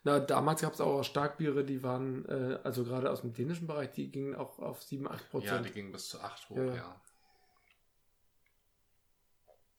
Na, 0.04 0.18
damals 0.18 0.62
gab 0.62 0.72
es 0.72 0.80
auch 0.80 1.02
Starkbiere, 1.04 1.64
die 1.64 1.82
waren, 1.82 2.24
äh, 2.26 2.58
also 2.64 2.82
gerade 2.84 3.10
aus 3.10 3.20
dem 3.20 3.32
dänischen 3.34 3.66
Bereich, 3.66 3.92
die 3.92 4.10
gingen 4.10 4.34
auch 4.34 4.58
auf 4.58 4.82
7, 4.82 5.06
8% 5.06 5.12
ja, 5.12 5.18
Prozent. 5.30 5.66
die 5.66 5.70
ging 5.70 5.92
bis 5.92 6.08
zu 6.08 6.20
8 6.20 6.48
hoch, 6.50 6.56
Ja, 6.56 6.64
ja. 6.64 6.74
ja. 6.74 7.02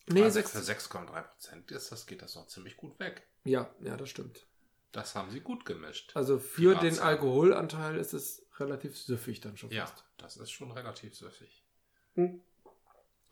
nee, 0.07 0.23
also 0.23 0.39
6. 0.39 0.51
für 0.51 0.59
6,3 0.59 1.21
Prozent 1.23 1.71
ist 1.71 1.91
das, 1.91 2.05
geht 2.05 2.21
das 2.21 2.35
noch 2.35 2.47
ziemlich 2.47 2.77
gut 2.77 2.97
weg. 2.99 3.27
Ja, 3.43 3.69
ja, 3.81 3.97
das 3.97 4.09
stimmt. 4.09 4.45
Das 4.93 5.15
haben 5.15 5.31
sie 5.31 5.41
gut 5.41 5.65
gemischt. 5.65 6.11
Also 6.15 6.37
für 6.37 6.75
den. 6.75 6.99
Alkoholanteil 6.99 7.97
ist 7.97 8.13
es 8.13 8.45
relativ 8.59 8.95
süffig 8.97 9.41
dann 9.41 9.57
schon 9.57 9.71
ja, 9.71 9.87
fast. 9.87 10.05
das 10.17 10.37
ist 10.37 10.51
schon 10.51 10.71
relativ 10.71 11.15
süffig. 11.15 11.65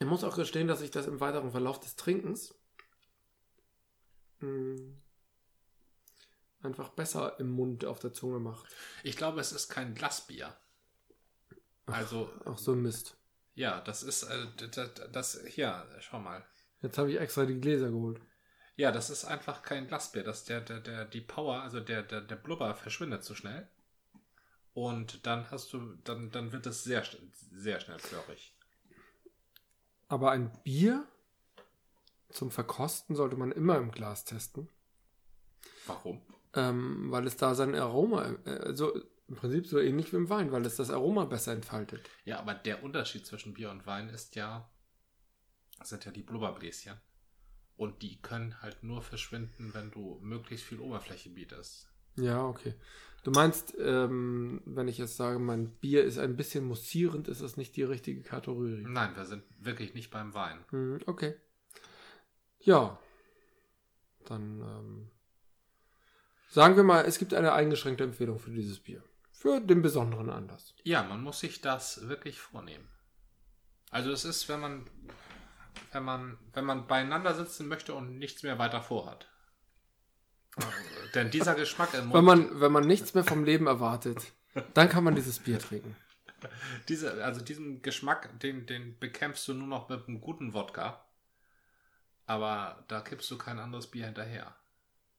Ich 0.01 0.07
muss 0.07 0.23
auch 0.23 0.35
gestehen, 0.35 0.67
dass 0.67 0.81
ich 0.81 0.89
das 0.89 1.05
im 1.05 1.19
weiteren 1.19 1.51
Verlauf 1.51 1.79
des 1.79 1.95
Trinkens 1.95 2.55
mh, 4.39 4.81
einfach 6.63 6.89
besser 6.89 7.39
im 7.39 7.51
Mund 7.51 7.85
auf 7.85 7.99
der 7.99 8.11
Zunge 8.11 8.39
macht. 8.39 8.65
Ich 9.03 9.15
glaube, 9.15 9.39
es 9.39 9.51
ist 9.51 9.69
kein 9.69 9.93
Glasbier. 9.93 10.57
Also, 11.85 12.31
Auch 12.45 12.57
so 12.57 12.71
ein 12.71 12.81
Mist. 12.81 13.15
ja, 13.53 13.79
das 13.81 14.01
ist, 14.01 14.23
äh, 14.23 14.47
das, 14.71 14.89
das, 15.11 15.39
hier, 15.45 15.87
schau 15.99 16.17
mal. 16.19 16.43
Jetzt 16.81 16.97
habe 16.97 17.11
ich 17.11 17.19
extra 17.19 17.45
die 17.45 17.61
Gläser 17.61 17.91
geholt. 17.91 18.19
Ja, 18.77 18.91
das 18.91 19.11
ist 19.11 19.25
einfach 19.25 19.61
kein 19.61 19.87
Glasbier. 19.87 20.23
Das 20.23 20.45
der, 20.45 20.61
der, 20.61 20.79
der, 20.79 21.05
die 21.05 21.21
Power, 21.21 21.61
also 21.61 21.79
der, 21.79 22.01
der, 22.01 22.21
der 22.21 22.37
Blubber 22.37 22.73
verschwindet 22.73 23.23
zu 23.23 23.35
schnell. 23.35 23.67
Und 24.73 25.27
dann 25.27 25.51
hast 25.51 25.73
du, 25.73 25.93
dann, 26.05 26.31
dann 26.31 26.51
wird 26.53 26.65
es 26.65 26.83
sehr, 26.83 27.03
schnell- 27.03 27.29
sehr 27.51 27.79
schnell 27.79 27.99
flörig. 27.99 28.55
Aber 30.11 30.31
ein 30.31 30.51
Bier 30.65 31.07
zum 32.27 32.51
Verkosten 32.51 33.15
sollte 33.15 33.37
man 33.37 33.53
immer 33.53 33.77
im 33.77 33.91
Glas 33.91 34.25
testen, 34.25 34.67
Warum? 35.87 36.21
ähm, 36.53 37.09
weil 37.11 37.25
es 37.27 37.37
da 37.37 37.55
sein 37.55 37.73
Aroma, 37.75 38.35
also 38.43 38.93
im 39.29 39.35
Prinzip 39.35 39.67
so 39.67 39.79
ähnlich 39.79 40.11
wie 40.11 40.17
im 40.17 40.29
Wein, 40.29 40.51
weil 40.51 40.65
es 40.65 40.75
das 40.75 40.89
Aroma 40.89 41.23
besser 41.23 41.53
entfaltet. 41.53 42.09
Ja, 42.25 42.39
aber 42.39 42.53
der 42.53 42.83
Unterschied 42.83 43.25
zwischen 43.25 43.53
Bier 43.53 43.71
und 43.71 43.85
Wein 43.85 44.09
ist 44.09 44.35
ja, 44.35 44.69
sind 45.81 46.03
ja 46.03 46.11
die 46.11 46.23
Blubberbläschen. 46.23 46.99
Und 47.77 48.01
die 48.01 48.21
können 48.21 48.61
halt 48.61 48.83
nur 48.83 49.01
verschwinden, 49.01 49.73
wenn 49.73 49.91
du 49.91 50.19
möglichst 50.21 50.65
viel 50.65 50.81
Oberfläche 50.81 51.29
bietest. 51.29 51.89
Ja, 52.17 52.45
okay. 52.45 52.75
Du 53.23 53.29
meinst, 53.31 53.75
ähm, 53.77 54.61
wenn 54.65 54.87
ich 54.87 54.97
jetzt 54.97 55.15
sage, 55.15 55.37
mein 55.37 55.69
Bier 55.75 56.03
ist 56.03 56.17
ein 56.17 56.35
bisschen 56.35 56.65
mussierend, 56.65 57.27
ist 57.27 57.41
das 57.41 57.55
nicht 57.55 57.75
die 57.75 57.83
richtige 57.83 58.23
Kategorie? 58.23 58.83
Nein, 58.87 59.15
wir 59.15 59.25
sind 59.25 59.43
wirklich 59.59 59.93
nicht 59.93 60.09
beim 60.09 60.33
Wein. 60.33 60.65
Hm, 60.69 60.99
okay. 61.05 61.35
Ja. 62.59 62.99
Dann 64.25 64.61
ähm, 64.61 65.11
sagen 66.49 66.75
wir 66.75 66.83
mal, 66.83 67.05
es 67.05 67.19
gibt 67.19 67.33
eine 67.33 67.53
eingeschränkte 67.53 68.03
Empfehlung 68.03 68.39
für 68.39 68.51
dieses 68.51 68.79
Bier. 68.79 69.03
Für 69.31 69.59
den 69.59 69.81
besonderen 69.81 70.29
Anlass. 70.29 70.75
Ja, 70.83 71.03
man 71.03 71.21
muss 71.21 71.39
sich 71.39 71.61
das 71.61 72.07
wirklich 72.07 72.39
vornehmen. 72.39 72.87
Also 73.91 74.11
es 74.11 74.25
ist, 74.25 74.47
wenn 74.49 74.59
man, 74.59 74.89
wenn 75.91 76.03
man, 76.03 76.37
wenn 76.53 76.65
man 76.65 76.87
beieinander 76.87 77.35
sitzen 77.35 77.67
möchte 77.67 77.93
und 77.93 78.17
nichts 78.17 78.41
mehr 78.41 78.57
weiter 78.57 78.81
vorhat. 78.81 79.30
Denn 81.13 81.29
dieser 81.31 81.55
Geschmack 81.55 81.93
im 81.93 82.05
Mund, 82.05 82.13
Wenn 82.13 82.25
man, 82.25 82.61
wenn 82.61 82.71
man 82.71 82.87
nichts 82.87 83.13
mehr 83.13 83.23
vom 83.23 83.43
Leben 83.43 83.67
erwartet, 83.67 84.31
dann 84.73 84.89
kann 84.89 85.03
man 85.03 85.15
dieses 85.15 85.39
Bier 85.39 85.59
trinken. 85.59 85.95
diese, 86.89 87.23
also 87.23 87.41
diesen 87.41 87.81
Geschmack, 87.81 88.39
den, 88.39 88.65
den 88.65 88.97
bekämpfst 88.99 89.47
du 89.47 89.53
nur 89.53 89.67
noch 89.67 89.89
mit 89.89 90.07
einem 90.07 90.21
guten 90.21 90.53
Wodka. 90.53 91.05
Aber 92.25 92.83
da 92.87 93.01
kippst 93.01 93.29
du 93.31 93.37
kein 93.37 93.59
anderes 93.59 93.87
Bier 93.87 94.05
hinterher. 94.05 94.55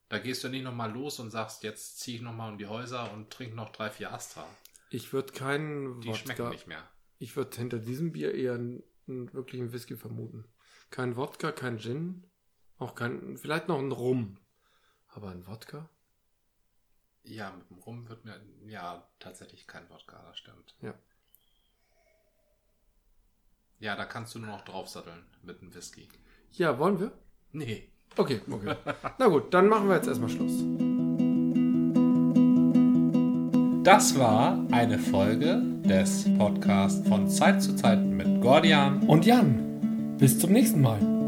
Da 0.09 0.19
gehst 0.19 0.45
du 0.45 0.49
nicht 0.49 0.65
nochmal 0.65 0.93
los 0.93 1.19
und 1.21 1.31
sagst, 1.31 1.63
jetzt 1.63 1.99
ziehe 2.01 2.19
ich 2.19 2.23
nochmal 2.23 2.53
um 2.53 2.59
die 2.59 2.67
Häuser 2.67 3.13
und 3.13 3.31
trink 3.31 3.55
noch 3.55 3.71
drei, 3.73 3.91
vier 3.91 4.13
Astra. 4.13 4.47
Ich 4.91 5.13
würde 5.13 5.33
keinen 5.33 6.01
Die 6.01 6.15
schmecken 6.15 6.41
Wodka. 6.41 6.51
nicht 6.51 6.67
mehr. 6.67 6.87
Ich 7.19 7.37
würde 7.37 7.57
hinter 7.57 7.79
diesem 7.79 8.13
Bier 8.13 8.35
eher 8.35 8.55
einen, 8.55 8.83
einen 9.09 9.33
wirklichen 9.33 9.73
Whisky 9.73 9.97
vermuten. 9.97 10.45
Kein 10.91 11.17
Wodka, 11.17 11.53
kein 11.53 11.79
Gin, 11.79 12.25
auch 12.79 12.95
kein, 12.95 13.39
vielleicht 13.39 13.69
noch 13.69 13.79
ein 13.79 13.93
Rum. 13.93 14.37
Aber 15.15 15.31
ein 15.31 15.47
Wodka? 15.47 15.89
Ja, 17.25 17.51
mit 17.51 17.71
dem 17.71 17.79
Rum 17.79 18.09
wird 18.09 18.25
mir, 18.25 18.41
ja, 18.67 19.07
tatsächlich 19.19 19.67
kein 19.67 19.89
Wodka, 19.91 20.23
das 20.27 20.39
stimmt. 20.39 20.75
Ja. 20.81 20.95
Ja, 23.79 23.97
da 23.97 24.05
kannst 24.05 24.35
du 24.35 24.39
nur 24.39 24.49
noch 24.49 24.65
draufsatteln 24.65 25.25
mit 25.43 25.61
einem 25.61 25.75
Whisky. 25.75 26.09
Ja, 26.53 26.79
wollen 26.79 27.01
wir? 27.01 27.13
Nee. 27.53 27.91
Okay, 28.17 28.41
okay. 28.51 28.77
Na 29.19 29.27
gut, 29.27 29.53
dann 29.53 29.69
machen 29.69 29.89
wir 29.89 29.97
jetzt 29.97 30.09
erstmal 30.09 30.31
Schluss. 30.31 30.63
Das 33.85 34.17
war 34.17 34.65
eine 34.71 34.99
Folge 34.99 35.61
des 35.85 36.25
Podcasts 36.39 37.07
von 37.09 37.29
Zeit 37.29 37.63
zu 37.63 37.75
Zeit 37.75 38.01
mit 38.01 38.41
Gordian. 38.41 39.03
Und 39.09 39.27
Jan, 39.27 40.17
bis 40.19 40.39
zum 40.39 40.53
nächsten 40.53 40.81
Mal. 40.81 41.22